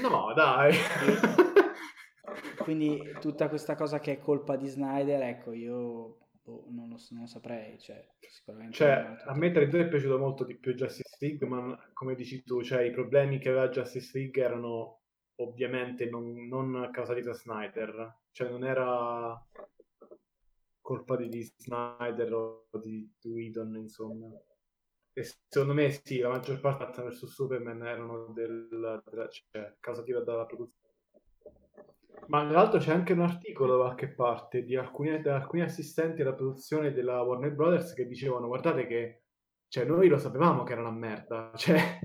[0.00, 0.74] No, dai!
[2.62, 7.26] Quindi tutta questa cosa che è colpa di Snyder, ecco, io boh, non, lo, non
[7.26, 8.76] saprei, cioè, sicuramente...
[8.76, 12.14] Cioè, a me tra i due è piaciuto molto di più Justice League, ma come
[12.14, 15.00] dici tu, cioè, i problemi che aveva Justice League erano
[15.40, 19.42] ovviamente non, non causati da Snyder, cioè non era
[20.80, 24.28] colpa di, di Snyder o di Whedon, insomma.
[25.20, 29.76] E secondo me sì, la maggior parte di Batman vs Superman erano del, della, cioè,
[29.78, 30.78] causativa dalla produzione.
[32.28, 36.22] Ma tra l'altro c'è anche un articolo da qualche parte di alcuni, di alcuni assistenti
[36.22, 39.22] alla produzione della Warner Brothers che dicevano guardate che
[39.68, 42.00] cioè, noi lo sapevamo che era una merda, cioè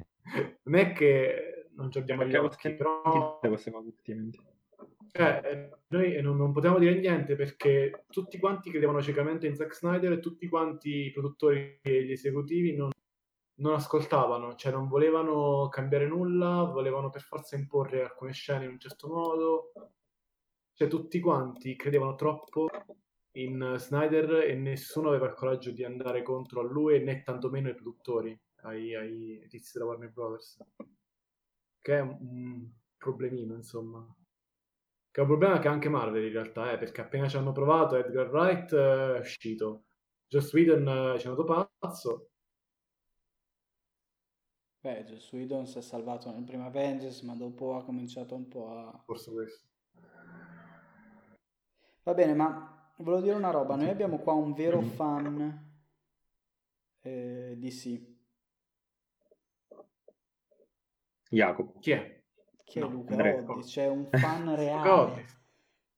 [0.64, 3.40] non è che non ci abbiamo gli occhi, però...
[5.12, 9.74] Cioè, eh, noi non, non potevamo dire niente perché tutti quanti credevano ciecamente in Zack
[9.74, 12.90] Snyder e tutti quanti i produttori e gli esecutivi non,
[13.58, 18.80] non ascoltavano, cioè non volevano cambiare nulla, volevano per forza imporre alcune scene in un
[18.80, 19.72] certo modo,
[20.74, 22.68] cioè tutti quanti credevano troppo
[23.38, 27.76] in Snyder e nessuno aveva il coraggio di andare contro a lui né tantomeno i
[27.76, 30.58] produttori, ai, ai tizi della Warner Brothers.
[31.82, 34.06] Che è un problemino, insomma.
[35.12, 37.96] Che è un problema che anche Marvel in realtà è, perché appena ci hanno provato
[37.96, 39.86] Edgar Wright eh, è uscito.
[40.28, 42.32] Joss Whedon eh, ci è andato pazzo.
[44.86, 48.70] Beh, Joss Whedon si è salvato nel primo Avengers, ma dopo ha cominciato un po'
[48.70, 49.02] a...
[49.04, 49.68] Forse questo.
[52.04, 53.76] Va bene, ma volevo dire una roba.
[53.76, 55.76] Noi abbiamo qua un vero fan
[57.02, 58.14] eh, DC.
[61.30, 61.80] Jacopo.
[61.80, 62.24] Chi è?
[62.64, 63.64] Chi è no, Luca Roddi?
[63.64, 65.26] C'è un fan reale.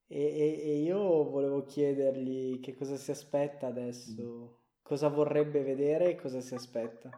[0.07, 6.15] E, e, e, io volevo chiedergli che cosa si aspetta adesso, cosa vorrebbe vedere e
[6.15, 7.09] cosa si aspetta.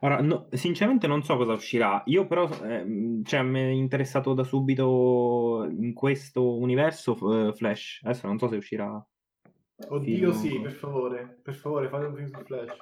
[0.00, 2.02] Ora, no, sinceramente non so cosa uscirà.
[2.06, 8.00] Io però, eh, cioè, mi è interessato da subito in questo universo eh, Flash.
[8.02, 9.06] Adesso non so se uscirà.
[9.88, 12.76] Oddio, sì, per favore, per favore, fate un film su Flash.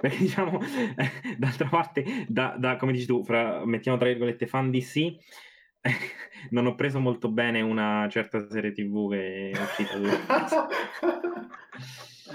[0.00, 4.70] Perché diciamo, eh, d'altra parte, da, da, come dici tu, fra, mettiamo tra virgolette fan
[4.70, 5.14] DC,
[6.50, 9.98] non ho preso molto bene una certa serie TV che è uscita.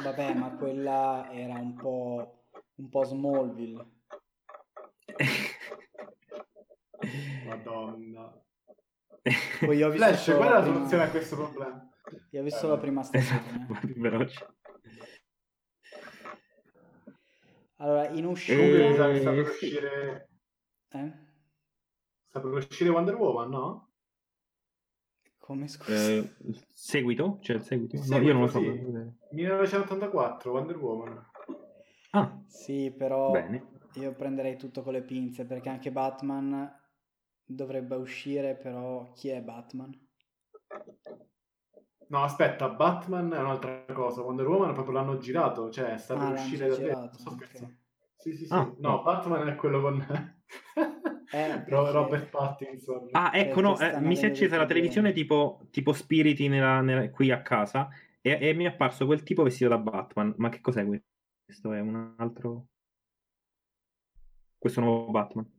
[0.03, 2.42] Vabbè, ma quella era un po'
[2.75, 3.85] un po' Smallville.
[7.45, 8.41] Madonna.
[9.59, 10.75] Poi io ho visto Flash, qual è la prima...
[10.75, 11.89] soluzione a questo problema?
[12.31, 13.67] Io ho visto eh, la prima stagione.
[13.69, 14.55] Esatto, veloce.
[17.77, 18.61] Allora, in uscita...
[18.61, 18.93] E...
[18.93, 20.29] Sta, sta per uscire...
[20.89, 21.11] Eh?
[22.27, 23.91] Sta per uscire Wonder Woman, no?
[25.37, 25.93] Come scusa?
[25.93, 26.35] Eh,
[26.71, 27.39] seguito?
[27.41, 27.97] C'è il seguito?
[27.97, 28.61] seguito no, io non lo so.
[28.61, 28.69] Sì.
[29.31, 31.31] 1984, Wonder Woman.
[32.13, 33.63] Ah, sì, però bene.
[33.95, 36.71] io prenderei tutto con le pinze perché anche Batman
[37.43, 39.91] dovrebbe uscire, però chi è Batman?
[42.07, 44.21] No, aspetta, Batman è un'altra cosa.
[44.21, 47.43] Wonder Woman proprio l'hanno girato, cioè sta per Ah, uscire da girato, Sto ok.
[47.43, 47.73] scherzando.
[48.17, 48.53] Sì, sì, sì.
[48.53, 49.03] Ah, no, no.
[49.03, 50.05] Batman è quello con
[51.33, 53.07] Eh, Robert Pattinson.
[53.13, 57.09] Ah, ecco, no, eh, mi si è accesa la televisione tipo, tipo Spiriti nella- nella-
[57.09, 57.89] qui a casa
[58.21, 60.33] e, e mi è apparso quel tipo vestito da Batman.
[60.37, 60.83] Ma che cos'è
[61.43, 61.73] questo?
[61.73, 62.67] È un altro...
[64.57, 65.49] Questo nuovo Batman.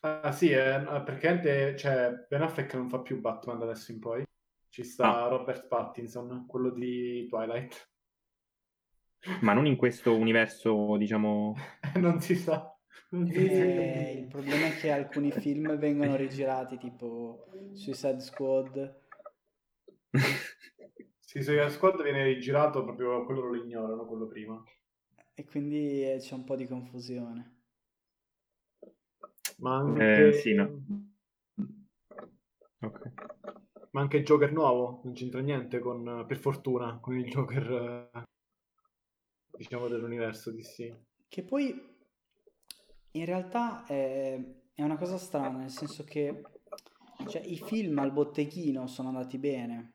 [0.00, 4.24] Ah, sì, è, praticamente cioè, Ben Affleck non fa più Batman da adesso in poi.
[4.68, 5.28] Ci sta Ah.
[5.28, 7.90] Robert Pattinson, quello di Twilight.
[9.40, 11.54] Ma non in questo universo, diciamo...
[11.96, 12.70] non si sa.
[13.10, 14.18] Eh, sa.
[14.18, 19.00] il problema è che alcuni film vengono rigirati tipo Suicide Squad.
[21.20, 24.62] Sì, Suicide Squad viene rigirato proprio quello lo ignorano, quello prima.
[25.38, 27.56] E quindi eh, c'è un po' di confusione.
[29.58, 30.82] Ma anche, Eh, sì, no.
[32.80, 33.12] Ok.
[33.90, 38.22] ma anche Joker nuovo, non c'entra niente con, per fortuna, con il Joker, eh,
[39.58, 40.94] diciamo, dell'universo DC.
[41.28, 41.94] Che poi
[43.10, 46.42] in realtà è, è una cosa strana, nel senso che
[47.28, 49.92] cioè, i film al botteghino sono andati bene.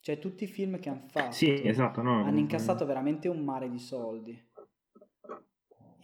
[0.00, 3.68] Cioè tutti i film che hanno fatto Sì, esatto, no, hanno incassato veramente un mare
[3.68, 4.47] di soldi.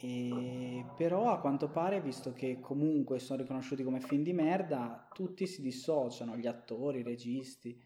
[0.04, 5.46] E però a quanto pare, visto che comunque sono riconosciuti come film di merda, tutti
[5.46, 7.82] si dissociano, gli attori, i registi.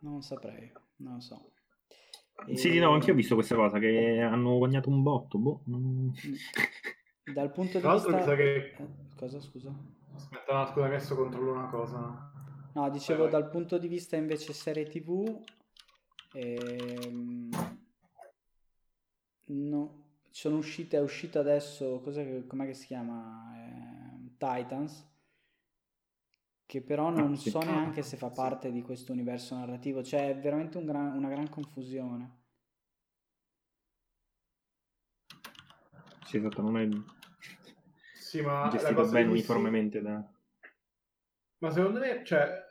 [0.00, 1.52] Non saprei, non lo so.
[2.48, 2.56] E...
[2.56, 5.62] Sì, sì, no, anche io ho visto questa cosa, che hanno guadagnato un botto, boh.
[7.32, 8.16] Dal punto di vista...
[8.16, 8.74] mi sa che...
[8.76, 9.72] Eh, cosa, scusa?
[10.12, 12.32] Aspetta, no, scusa, adesso controllo una cosa.
[12.74, 15.40] No, dicevo, dal punto di vista invece serie tv,
[16.32, 17.50] ehm...
[19.46, 23.52] no, sono uscite, è uscita adesso, cos'è, com'è che si chiama?
[23.56, 25.06] Eh, Titans,
[26.66, 30.38] che però non ah, so neanche se fa parte di questo universo narrativo, cioè è
[30.38, 32.40] veramente un gran, una gran confusione.
[36.24, 36.88] Sì, esatto, non è
[38.14, 40.26] sì, ma gestito bene uniformemente da...
[41.58, 42.64] Ma secondo me, cioè,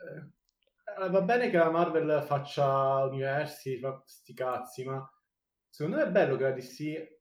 [0.98, 5.10] eh, va bene che la Marvel faccia universi, fa sti cazzi, ma
[5.70, 7.20] secondo me è bello che la DC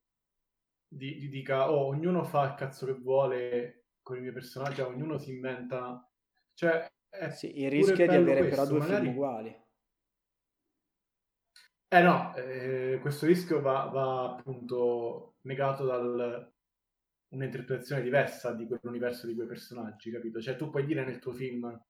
[0.89, 5.19] di, di dica, oh, ognuno fa il cazzo che vuole con i miei personaggi, ognuno
[5.19, 6.05] si inventa
[6.61, 6.93] cioè,
[7.31, 9.01] sì, il rischio è di avere questo, però due magari...
[9.01, 9.65] film uguali.
[11.89, 15.97] Eh no, eh, questo rischio va, va, appunto negato da
[17.29, 20.39] un'interpretazione diversa di quell'universo di quei personaggi, capito?
[20.39, 21.83] Cioè tu puoi dire nel tuo film,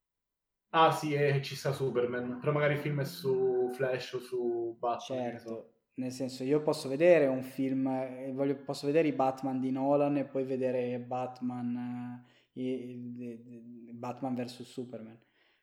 [0.71, 4.77] ah sì, eh, ci sta Superman, però magari il film è su Flash o su
[4.79, 5.19] Batman.
[5.19, 9.71] Certo, nel senso io posso vedere un film, eh, voglio, posso vedere i Batman di
[9.71, 12.25] Nolan e poi vedere Batman...
[12.53, 15.19] Eh Batman vs Superman,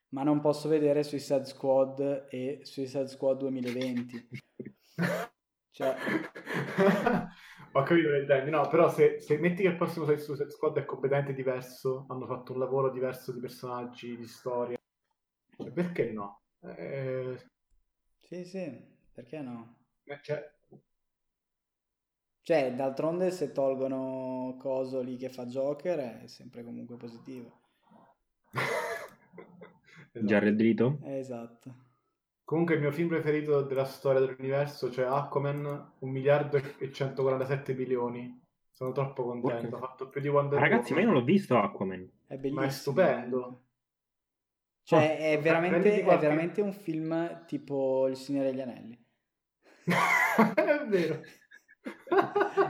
[0.10, 4.30] ma non posso vedere Suicide Squad e Suicide Squad 2020.
[5.72, 5.96] cioè...
[7.74, 10.86] Ho capito che intendi, no, però se, se, metti che il prossimo Suicide Squad è
[10.86, 14.78] completamente diverso, hanno fatto un lavoro diverso di personaggi, di storia,
[15.58, 16.42] cioè, perché no?
[16.62, 17.38] Eh...
[18.22, 19.78] Sì, sì, perché no?
[20.04, 20.58] Eh, cioè,
[22.48, 27.60] cioè, d'altronde se tolgono Coso lì che fa Joker è sempre comunque positivo.
[30.14, 30.26] esatto.
[30.26, 31.00] Jared Rito?
[31.04, 31.76] Esatto.
[32.46, 38.42] Comunque il mio film preferito della storia dell'universo, cioè Aquaman, 1 miliardo e 147 milioni.
[38.72, 42.10] Sono troppo contento, ha fatto più di Wonder Ragazzi, ma io non l'ho visto Aquaman.
[42.28, 42.62] È bellissimo.
[42.62, 43.67] Ma è stupendo.
[44.88, 48.98] Cioè, oh, è, veramente, è veramente un film tipo Il Signore degli Anelli.
[49.84, 51.22] è vero.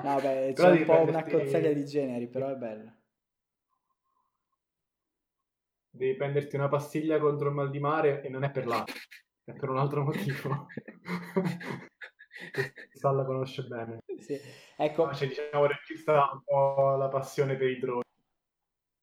[0.03, 2.95] no, beh, c'è un po' una cozzaglia di generi, però è bello.
[5.91, 8.99] Devi prenderti una pastiglia contro il mal di mare e non è per l'acqua,
[9.43, 10.65] è per un altro motivo.
[12.93, 13.99] Sal la conosce bene.
[14.17, 14.39] Sì.
[14.75, 15.05] Ecco.
[15.05, 18.01] No, cioè, diciamo, regista un po' la passione per i droni,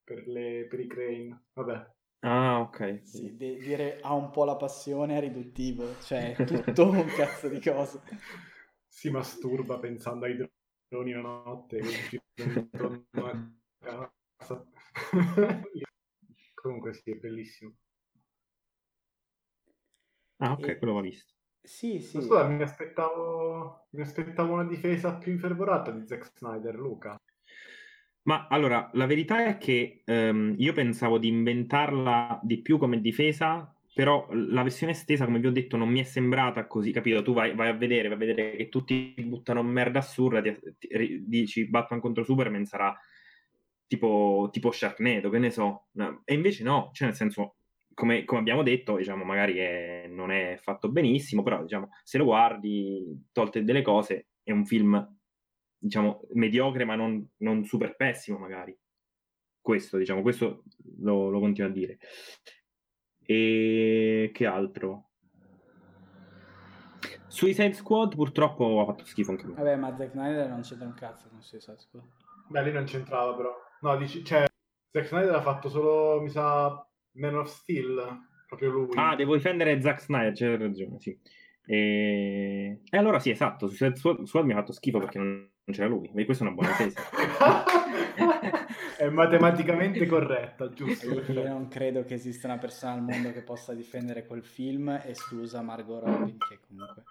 [0.03, 1.45] per, le, per i crane.
[1.53, 1.93] Vabbè.
[2.25, 3.03] Ah, ok.
[3.05, 7.49] Sì, de- dire ha un po' la passione è riduttivo, cioè è tutto un cazzo
[7.49, 8.01] di cose
[8.95, 10.49] si masturba pensando ai
[10.89, 11.83] droni la notte
[16.55, 17.75] comunque sì è bellissimo.
[20.39, 20.79] Ah ok e...
[20.79, 21.35] quello va visto.
[21.61, 22.21] Sì sì.
[22.21, 27.21] Scusa mi aspettavo mi aspettavo una difesa più infervorata di Zack Snyder Luca
[28.25, 33.75] ma allora, la verità è che um, io pensavo di inventarla di più come difesa
[33.95, 37.23] però la versione estesa, come vi ho detto, non mi è sembrata così, capito?
[37.23, 41.23] Tu vai, vai a vedere, vai a vedere che tutti buttano merda assurda, ti, ti,
[41.25, 42.93] dici Batman contro Superman sarà
[43.87, 45.87] tipo, tipo Sharknado, che ne so.
[46.25, 47.59] E invece no, cioè nel senso,
[47.95, 52.25] come, come abbiamo detto, diciamo, magari è, non è fatto benissimo, però diciamo, se lo
[52.25, 55.19] guardi, tolte delle cose, è un film,
[55.85, 58.77] diciamo, mediocre, ma non, non super pessimo magari.
[59.61, 60.65] Questo, diciamo, questo
[61.01, 61.99] lo, lo continuo a dire.
[63.23, 65.11] E che altro?
[67.27, 69.55] Suicide Squad purtroppo ha fatto schifo anche lui.
[69.55, 72.05] Vabbè, ma Zack Snyder non c'entra un cazzo con Suicide Squad.
[72.49, 73.55] Beh, lì non c'entrava però.
[73.81, 74.45] No, dici, cioè,
[74.91, 78.89] Zack Snyder ha fatto solo, mi sa, Man of Steel, proprio lui.
[78.95, 81.19] Ah, devo difendere Zack Snyder, c'è ragione, sì.
[81.67, 82.83] E...
[82.89, 86.25] e allora sì, esatto, Suicide Squad mi ha fatto schifo perché non c'era lui, e
[86.25, 86.97] questa è una buona tesi.
[88.99, 91.07] è matematicamente corretta, giusto?
[91.07, 95.63] Io non credo che esista una persona al mondo che possa difendere quel film, esclusa
[95.63, 97.03] Margot Robin, che comunque...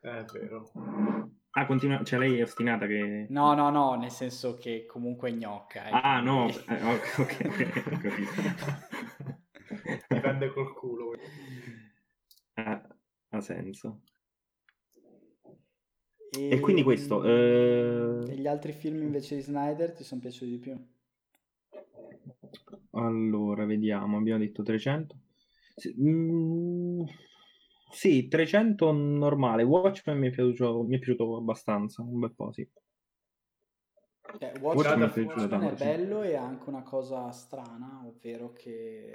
[0.00, 0.70] È vero.
[1.52, 3.26] Ah, continua, cioè lei è ostinata che...
[3.30, 5.86] No, no, no, nel senso che comunque è gnocca.
[5.86, 7.42] Eh, ah, no, eh, ok, ok,
[10.08, 11.12] Dipende col culo.
[12.54, 12.82] Ah,
[13.30, 14.02] ha senso.
[16.38, 17.24] E, e quindi questo...
[17.24, 18.24] Eh...
[18.28, 20.92] E gli altri film invece di Snyder ti sono piaciuti di più?
[22.92, 25.16] Allora, vediamo, abbiamo detto 300.
[26.00, 27.02] Mm,
[27.90, 29.62] sì, 300 normale.
[29.62, 32.68] Watchmen mi è piaciuto, mi è piaciuto abbastanza, un bel po', sì.
[34.38, 39.10] Cioè, Watchmen, Watchmen, Watchmen è bello e ha anche una cosa strana, ovvero che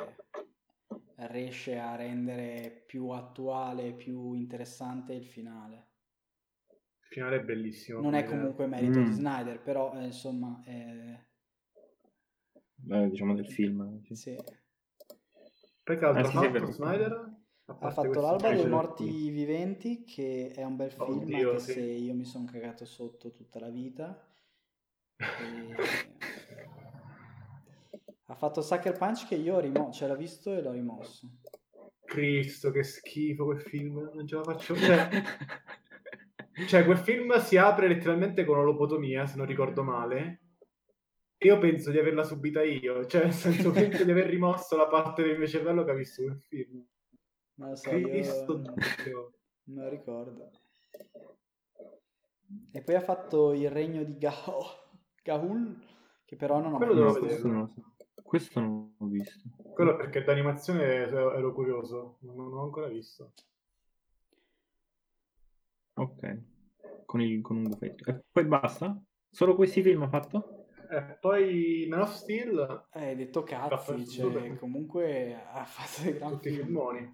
[1.16, 5.88] riesce a rendere più attuale, più interessante il finale.
[7.10, 8.02] Il finale è bellissimo.
[8.02, 9.06] Non è comunque merito mm.
[9.06, 10.62] di Snyder, però eh, insomma...
[10.64, 11.26] È...
[12.76, 14.04] Beh, diciamo del film.
[14.04, 14.16] Sì.
[14.16, 14.38] sì.
[15.84, 17.38] Perché altro eh, sì, ha fatto Snyder?
[17.66, 19.30] Ha fatto l'alba dei morti qui.
[19.32, 21.72] viventi, che è un bel film, Oddio, anche sì.
[21.72, 24.26] se io mi sono cagato sotto tutta la vita.
[25.20, 25.76] E...
[28.26, 31.28] ha fatto Sucker Punch che io ho rimosso, cioè l'ho visto e l'ho rimosso.
[32.06, 34.76] Cristo, che schifo quel film, non ce la faccio.
[34.76, 35.10] Cioè,
[36.68, 40.42] cioè quel film si apre letteralmente con una lobotomia, se non ricordo male.
[41.40, 45.24] Io penso di averla subita io, cioè nel senso penso di aver rimosso la parte
[45.24, 46.86] del mio cervello che ha visto quel film.
[47.56, 48.62] Non lo so, Cristo
[49.08, 49.34] io...
[49.66, 50.52] non lo ricordo.
[52.72, 54.64] E poi ha fatto il regno di Gao,
[55.24, 55.82] Gaul,
[56.26, 57.48] che però non ho Quello mai visto.
[57.48, 57.94] Non so.
[58.22, 59.50] Questo non ho visto.
[59.74, 63.34] Quello perché d'animazione ero curioso, non l'ho ancora visto.
[66.00, 66.42] Ok,
[67.06, 68.10] con, il, con un buffetto.
[68.10, 68.98] E poi basta?
[69.30, 70.66] Solo questi film ha fatto?
[70.90, 72.88] Eh, poi Man of Steel...
[72.94, 77.12] Eh, hai detto cazzi, cioè, comunque ha fatto dei grandi Tutti filmoni.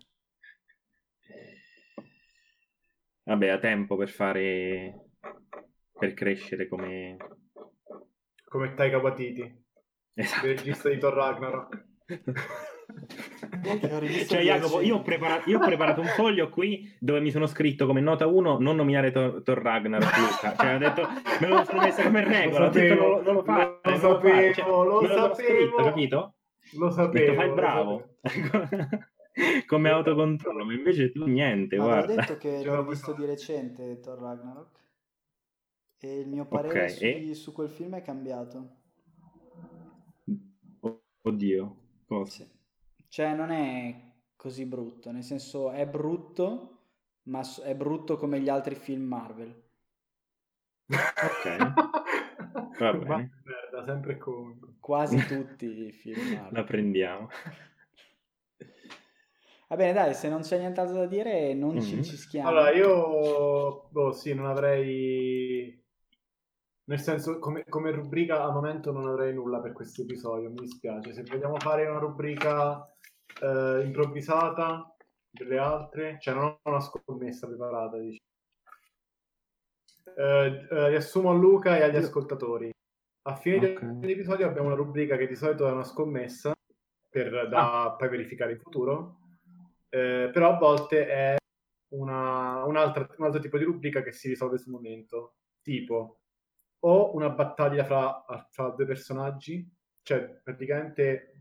[3.23, 5.09] Vabbè, ha tempo per fare...
[5.91, 7.17] per crescere come...
[8.43, 9.63] Come Taika Waititi.
[10.13, 10.45] Esatto.
[10.45, 11.85] Il regista di Thor Ragnarok.
[14.27, 17.85] cioè, Jacopo, io ho, preparato, io ho, preparato, un foglio qui dove mi sono scritto
[17.85, 20.55] come nota 1 non nominare Thor, Thor Ragnarok Luca.
[20.55, 21.07] Cioè, ho detto,
[21.41, 22.65] me lo sono messo come regola.
[22.65, 23.79] Lo sapevo, ho detto, non, lo fare.
[23.83, 25.33] Lo, sapevo, cioè, lo, sapevo.
[25.33, 26.35] Scritto, capito?
[26.77, 27.25] Lo sapevo.
[27.25, 28.09] Detto, fai bravo.
[29.67, 31.77] come autocontrollo, ma invece tu niente.
[31.77, 32.13] Ma guarda.
[32.13, 34.83] ho detto che l'ho visto di recente Thor Ragnarok.
[35.99, 37.33] E il mio parere okay, su, e...
[37.33, 38.83] su quel film è cambiato.
[41.21, 41.75] Oddio,
[42.05, 42.31] cosa?
[42.31, 42.53] Sì.
[43.15, 43.95] Cioè non è
[44.35, 46.87] così brutto, nel senso è brutto,
[47.27, 49.63] ma è brutto come gli altri film Marvel.
[50.89, 51.55] Ok.
[52.77, 53.41] Va bene.
[53.45, 54.73] Merda, sempre comunque.
[54.81, 56.49] Quasi tutti i film Marvel.
[56.51, 57.29] La prendiamo.
[59.69, 61.79] Va bene, dai, se non c'è nient'altro da dire, non mm-hmm.
[61.79, 62.49] ci, ci schiamo.
[62.49, 65.81] Allora, io, boh, sì, non avrei
[66.87, 71.13] nel senso, come, come, rubrica al momento non avrei nulla per questo episodio, mi dispiace.
[71.13, 72.89] Se vogliamo fare una rubrica
[73.41, 74.95] eh, improvvisata
[75.29, 78.29] delle altre, cioè non ho una scommessa preparata, diciamo.
[80.15, 82.71] eh, eh, riassumo a Luca e agli ascoltatori.
[83.27, 83.99] A fine okay.
[83.99, 86.53] dell'episodio abbiamo una rubrica che di solito è una scommessa
[87.09, 87.95] per da ah.
[87.95, 89.19] poi verificare il futuro,
[89.89, 91.35] eh, però a volte è
[91.93, 95.35] una, un, altro, un altro tipo di rubrica che si risolve sul momento.
[95.61, 96.19] Tipo,
[96.79, 99.67] o una battaglia fra, fra due personaggi,
[100.03, 101.34] cioè praticamente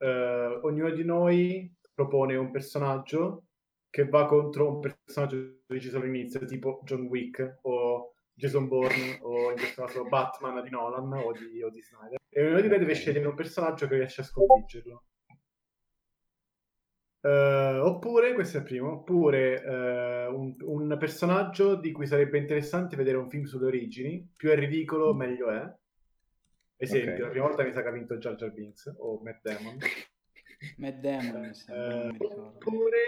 [0.00, 3.44] eh, ognuno di noi propone un personaggio
[3.90, 9.56] che va contro un personaggio deciso all'inizio, tipo John Wick o Jason Bourne o in
[9.56, 12.18] questo caso Batman di Nolan o di, o di Snyder.
[12.28, 15.04] E ognuno di noi deve scegliere un personaggio che riesce a sconfiggerlo.
[17.22, 22.96] Uh, oppure, questo è il primo, oppure uh, un, un, personaggio di cui sarebbe interessante
[22.96, 25.70] vedere un film sulle origini, più è ridicolo meglio è.
[26.82, 27.20] Esempio, okay.
[27.24, 29.76] la prima volta mi sa che ha vinto Jar Jar Binks o Matt Damon.
[30.78, 33.02] Matt Damon, mi sembra, uh, oppure,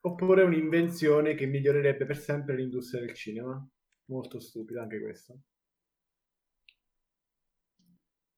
[0.00, 3.64] oppure un'invenzione che migliorerebbe per sempre l'industria del cinema.
[4.06, 5.38] Molto stupida anche questa.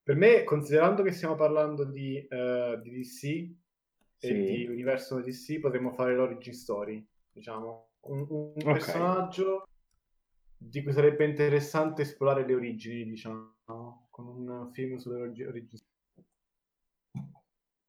[0.02, 2.28] Per me, considerando che stiamo parlando di,
[2.82, 3.54] di DC, sì.
[4.18, 7.92] e di universo DC potremmo fare l'origin story, diciamo.
[8.00, 8.72] Un, un okay.
[8.74, 9.68] personaggio
[10.68, 15.80] di cui sarebbe interessante esplorare le origini, diciamo, con un film sulle origini.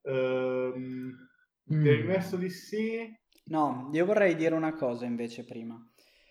[0.01, 1.15] Um,
[1.73, 1.81] mm.
[1.81, 3.21] Dell'universo DC...
[3.45, 5.77] No, io vorrei dire una cosa invece prima.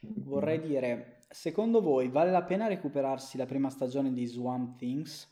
[0.01, 5.31] Vorrei dire, secondo voi vale la pena recuperarsi la prima stagione di Swamp Things?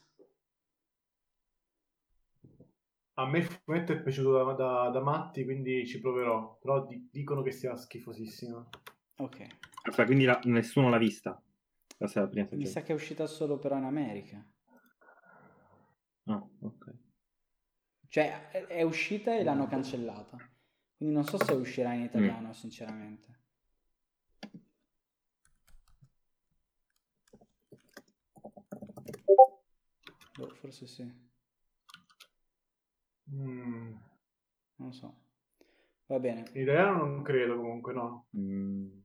[3.15, 6.59] A me il fumetto è piaciuto da, da, da matti, quindi ci proverò.
[6.61, 8.67] Però di, dicono che sia schifosissima.
[9.17, 9.47] Ok.
[9.83, 11.43] Aspetta, quindi la, nessuno l'ha vista?
[11.99, 14.43] La prima Mi sa che è uscita solo però in America.
[16.25, 16.95] Ah, ok.
[18.09, 20.37] Cioè, è, è uscita e l'hanno cancellata.
[20.97, 22.53] Quindi non so se uscirà in italiano, mm.
[22.53, 23.39] sinceramente.
[30.37, 31.29] Boh, forse sì.
[33.33, 33.95] Mm.
[34.77, 35.23] Non so.
[36.07, 36.45] Va bene.
[36.55, 38.27] In italiano non credo comunque, no.
[38.37, 39.01] Mm.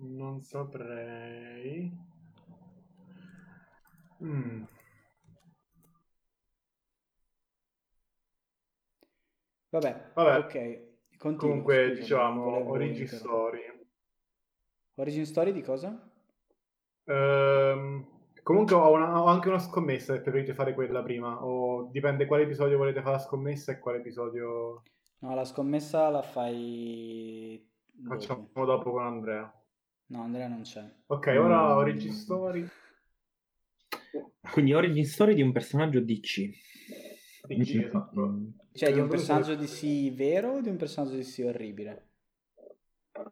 [0.00, 1.92] Non saprei.
[4.22, 4.64] Mm.
[9.70, 10.38] Vabbè, Vabbè.
[10.38, 10.86] ok.
[11.18, 13.06] Continua, Comunque, scusa, diciamo, Origin.
[13.06, 13.60] Story.
[14.94, 16.10] Origin Story di cosa?
[17.04, 18.06] Ehm,
[18.42, 22.44] comunque ho, una- ho anche una scommessa se preferite fare quella prima, o dipende quale
[22.44, 24.82] episodio volete fare la scommessa e quale episodio
[25.20, 27.68] No, la scommessa la fai
[28.06, 29.52] facciamo dopo con Andrea.
[30.08, 30.84] No, Andrea non c'è.
[31.06, 31.76] Ok, ora Mm.
[31.76, 32.68] Origin Story.
[34.50, 36.48] Quindi origin story di un personaggio DC.
[37.46, 38.26] DC, Mm, esatto.
[38.28, 38.48] mm.
[38.72, 42.06] Cioè, di un personaggio sì vero o di un personaggio di sì orribile?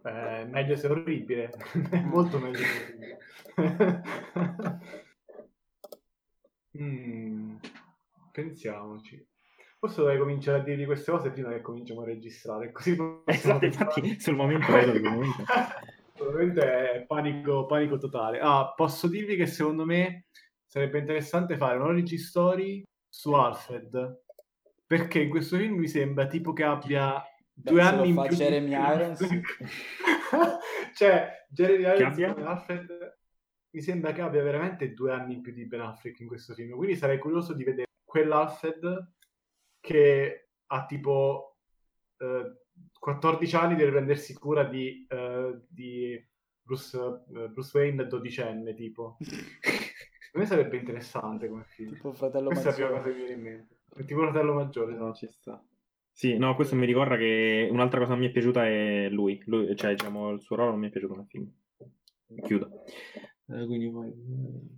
[0.05, 1.51] Eh, meglio se è orribile,
[1.91, 3.19] è molto meglio se è orribile.
[6.79, 7.57] Mm,
[8.33, 9.27] pensiamoci.
[9.79, 14.21] Forse dovrei cominciare a dirvi queste cose prima che cominciamo a registrare, così Esatto, infatti
[14.21, 14.67] sul momento
[16.19, 18.39] Ovviamente è panico, panico totale.
[18.41, 20.27] Ah, posso dirvi che secondo me
[20.65, 24.23] sarebbe interessante fare un origin story su Alfred,
[24.87, 28.37] perché in questo film mi sembra tipo che abbia Beh, due anni in più di
[28.37, 29.21] Jeremy Ben Irons.
[29.21, 29.57] Affleck.
[30.95, 33.19] cioè, Jeremy Irons come Alfred
[33.71, 36.77] mi sembra che abbia veramente due anni in più di Ben Affleck in questo film,
[36.77, 39.13] quindi sarei curioso di vedere quell'Alfred
[39.81, 41.59] che ha tipo
[42.19, 42.66] eh,
[42.99, 46.25] 14 anni deve prendersi cura di, eh, di
[46.61, 46.99] Bruce,
[47.35, 49.17] eh, Bruce Wayne dodicenne tipo.
[50.37, 51.95] A me sarebbe interessante come film.
[51.95, 53.03] Tipo fratello Questa è la prima maggiore.
[53.03, 54.05] cosa che mi viene in mente.
[54.07, 55.15] Tipo fratello maggiore, No, no?
[55.15, 55.65] ci sta.
[56.11, 59.75] Sì, no, questo mi ricorda che un'altra cosa che mi è piaciuta è lui, lui
[59.77, 61.51] cioè diciamo il suo ruolo non mi è piaciuto nel film.
[62.43, 62.83] Chiudo.
[63.49, 64.13] Eh, quindi poi...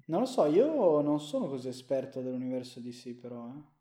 [0.07, 3.49] Non lo so, io non sono così esperto dell'universo DC, però.
[3.49, 3.77] eh.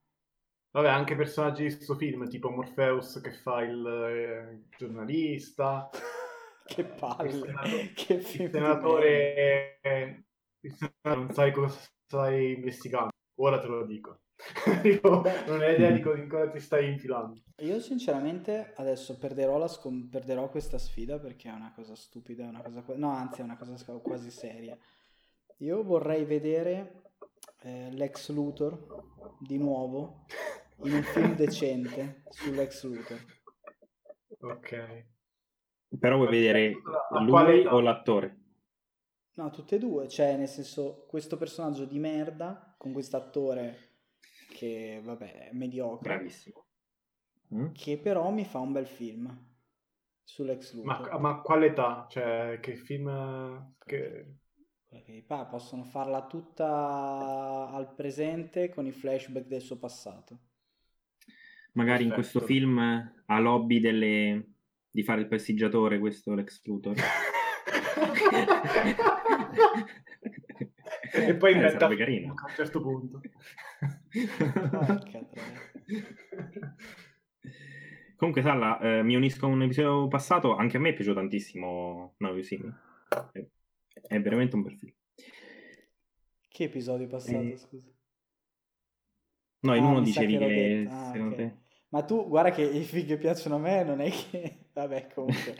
[0.78, 5.90] Vabbè, anche personaggi di questo film, tipo Morpheus che fa il eh, giornalista,
[6.68, 7.30] che palle.
[7.30, 8.60] il senatore, che il film merda.
[8.60, 10.24] senatore, eh,
[10.60, 11.76] il senatore non sai cosa
[12.06, 13.10] stai investigando,
[13.40, 14.20] ora te lo dico.
[15.02, 17.42] Non hai idea di cosa ti stai infilando.
[17.62, 22.62] Io sinceramente adesso perderò, la scom- perderò questa sfida perché è una cosa stupida, una
[22.62, 24.78] cosa qua- no anzi è una cosa quasi seria.
[25.58, 27.02] Io vorrei vedere
[27.62, 29.06] eh, Lex Luthor
[29.40, 30.26] di nuovo
[30.84, 33.26] in un film decente sull'ex Luthor.
[34.40, 35.06] Ok.
[36.00, 36.74] Però vuoi vedere
[37.12, 38.38] A quale lui o l'attore?
[39.34, 43.88] No, tutte e due, cioè nel senso questo personaggio di merda con quest'attore
[44.50, 46.66] che vabbè è mediocre, Bravissimo.
[47.54, 47.72] Mm?
[47.72, 49.46] che però mi fa un bel film
[50.24, 51.12] sull'ex Luthor.
[51.12, 52.06] Ma, ma quale età?
[52.10, 53.76] Cioè, che film...
[53.86, 54.36] Che...
[54.90, 60.40] Perché pa, possono farla tutta al presente con i flashback del suo passato.
[61.78, 62.40] Magari in Perfetto.
[62.40, 62.80] questo film
[63.26, 64.46] ha lobby delle...
[64.90, 66.96] di fare il prestiggiatore questo Lex Luthor.
[71.14, 72.34] e poi Eh, inventa sarebbe film carino.
[72.36, 73.22] a un certo punto.
[78.16, 80.56] Comunque, Salla, eh, mi unisco a un episodio passato.
[80.56, 82.76] Anche a me è piaciuto tantissimo See Me.
[83.32, 83.46] È,
[84.08, 84.94] è veramente un bel film.
[86.50, 87.88] Che episodio passato, Eh, scusa?
[89.60, 90.88] No, in Ah, uno dicevi che che.
[90.90, 91.42] Ah, secondo ok.
[91.42, 91.66] te...
[91.90, 94.66] Ma tu, guarda che i film che piacciono a me non è che...
[94.74, 95.56] Vabbè, comunque.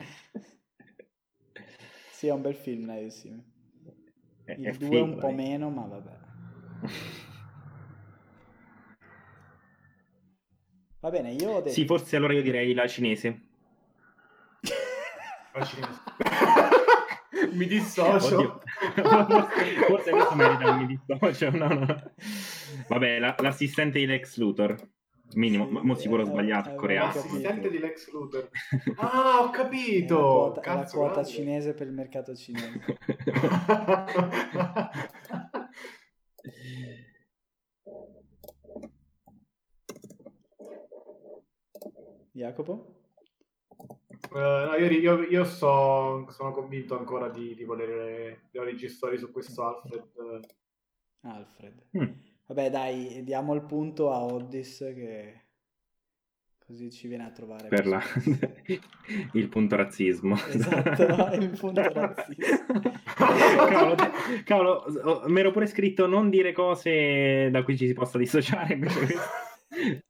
[2.12, 3.30] Sì, è un bel film, dai, sì.
[3.30, 6.18] Il 2 figo, un po' meno, ma vabbè.
[11.00, 11.72] Va bene, io ho detto...
[11.72, 13.42] Sì, forse allora io direi la cinese.
[17.52, 18.36] Mi dissocio.
[18.36, 18.62] Oddio.
[19.88, 21.50] forse questo merita un mi dissocio.
[21.52, 22.12] No, no.
[22.88, 24.76] Vabbè, la- l'assistente di Lex Luthor.
[25.36, 27.12] Minimo, Sì, mo sicuro ho eh, sbagliato, eh, coreano.
[27.12, 27.26] capito.
[27.28, 28.50] L'assistente di Lex Luthor.
[28.98, 30.18] Ah, ho È la capito!
[30.18, 32.82] quota, è la Cazzo, quota cinese per il mercato cinese.
[42.34, 42.96] Jacopo?
[44.34, 49.18] Eh, no, io, io- io so- sono convinto ancora di, di volere le origin story
[49.18, 50.46] su questo Alfred.
[51.22, 51.84] Alfred.
[51.98, 52.12] Mm.
[52.48, 55.42] Vabbè, dai, diamo il punto a Oddis che
[56.66, 57.68] così ci viene a trovare.
[57.68, 58.02] per la...
[59.34, 60.36] il punto razzismo.
[60.36, 62.82] Esatto, il punto razzismo.
[63.16, 64.72] cavolo, te- cavolo,
[65.04, 68.74] oh, mi ero pure scritto non dire cose da cui ci si possa dissociare.
[68.74, 69.16] invece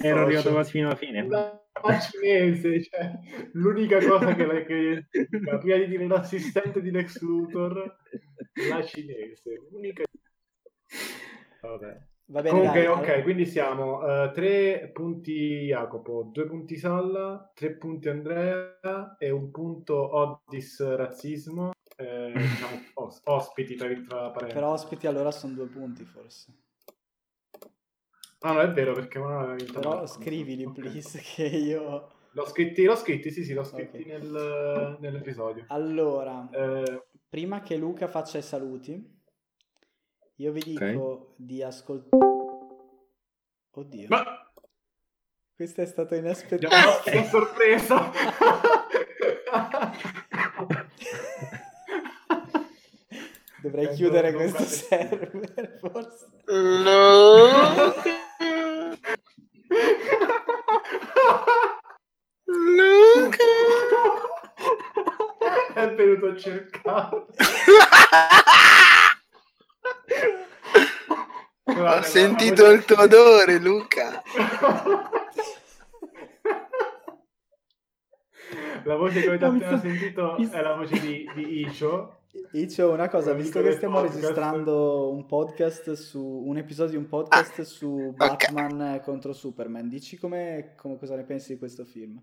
[0.00, 1.26] Ero arrivato quasi fino alla fine.
[1.26, 3.12] La la cinese, cioè,
[3.52, 5.06] l'unica cosa che, la- che
[5.58, 7.96] prima di dire l'assistente di Lex Luthor,
[8.68, 10.02] la cinese, l'unica...
[11.60, 12.06] Vabbè.
[12.30, 17.50] Va bene, Comunque, dai, ok, allora- quindi siamo eh, tre punti Jacopo, due punti Salla,
[17.54, 24.52] tre punti Andrea e un punto Oddis razzismo, eh, diciamo os- ospiti tra, tra parentesi.
[24.52, 26.52] Per ospiti allora sono due punti forse.
[28.40, 29.72] Ah, no, è vero perché non aveva vinto.
[29.72, 30.74] Però scrivili, Ok.
[30.80, 32.10] please, che io...
[32.32, 34.06] L'ho scritti, l'ho scritti, sì, sì, l'ho scritti Ok.
[34.06, 35.64] nel- nell'episodio.
[35.68, 39.16] Allora, Eh, prima che Luca faccia i saluti,
[40.40, 42.26] io vi dico di ascoltare...
[43.70, 44.50] Oddio, ma
[45.54, 47.10] questo è stato inaspettato.
[47.10, 48.10] una sorpresa!
[53.60, 56.26] Dovrei Eh, chiudere questo guarda- server, forse.
[56.46, 58.16] Luca.
[65.74, 67.26] è venuto a cercare.
[71.76, 74.22] Ho sentito il tuo odore, Luca.
[78.84, 82.22] La voce che avete appena sta- sentito è la voce di, di Icio.
[82.52, 84.14] Icio, una cosa, visto che stiamo podcast.
[84.20, 90.72] registrando un podcast su un episodio di un podcast su Batman contro Superman, dici come,
[90.76, 92.18] come- cosa ne pensi di questo film?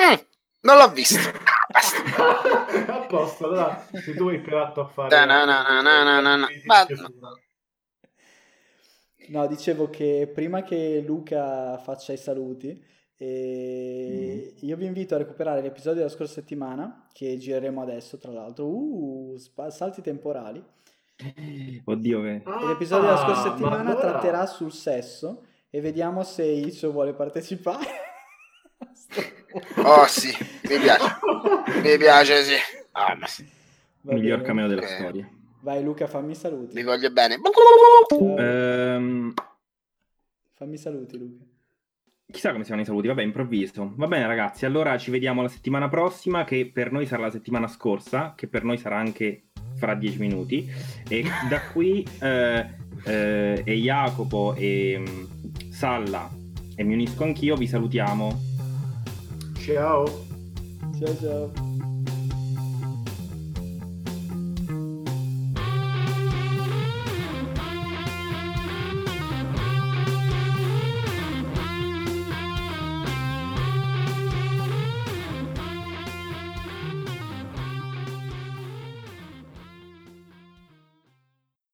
[0.00, 0.14] Mm,
[0.62, 1.18] non l'ho visto.
[1.74, 2.92] Basta.
[2.94, 5.08] a posto, allora se tu hai predatto a fare...
[5.08, 6.48] Na, na, na, na, na.
[6.66, 6.86] Ma-
[9.26, 12.78] No, dicevo che prima che Luca faccia i saluti,
[13.16, 18.66] eh, io vi invito a recuperare l'episodio della scorsa settimana, che gireremo adesso, tra l'altro.
[18.66, 19.38] Uh,
[19.70, 20.62] salti temporali.
[21.86, 22.34] Oddio, che...
[22.44, 26.92] E l'episodio della scorsa Ah, ma settimana allora- tratterà sul sesso e vediamo se Icio
[26.92, 27.86] vuole partecipare.
[29.84, 30.36] Oh sì,
[30.68, 31.18] mi piace.
[31.82, 32.54] Mi piace, sì.
[32.92, 33.46] Ah, ma sì,
[34.02, 34.48] Va miglior bene.
[34.48, 34.88] cameo della Ok.
[34.88, 35.28] storia.
[35.60, 36.74] Vai Luca, fammi saluti.
[36.74, 37.38] li voglio bene.
[38.08, 38.36] Ciao.
[38.38, 39.32] Ehm,
[40.56, 41.44] Fammi saluti Luca.
[42.30, 43.92] chissà come siano i saluti, vabbè, improvviso.
[43.96, 47.66] Va bene ragazzi, allora ci vediamo la settimana prossima, che per noi sarà la settimana
[47.66, 49.44] scorsa, che per noi sarà anche
[49.76, 50.70] fra dieci minuti.
[51.08, 52.66] E da qui eh,
[53.04, 55.24] eh, e Jacopo e mm,
[55.70, 56.30] Salla
[56.76, 58.40] e mi unisco anch'io, vi salutiamo.
[59.58, 60.04] Ciao.
[60.98, 61.63] Ciao ciao.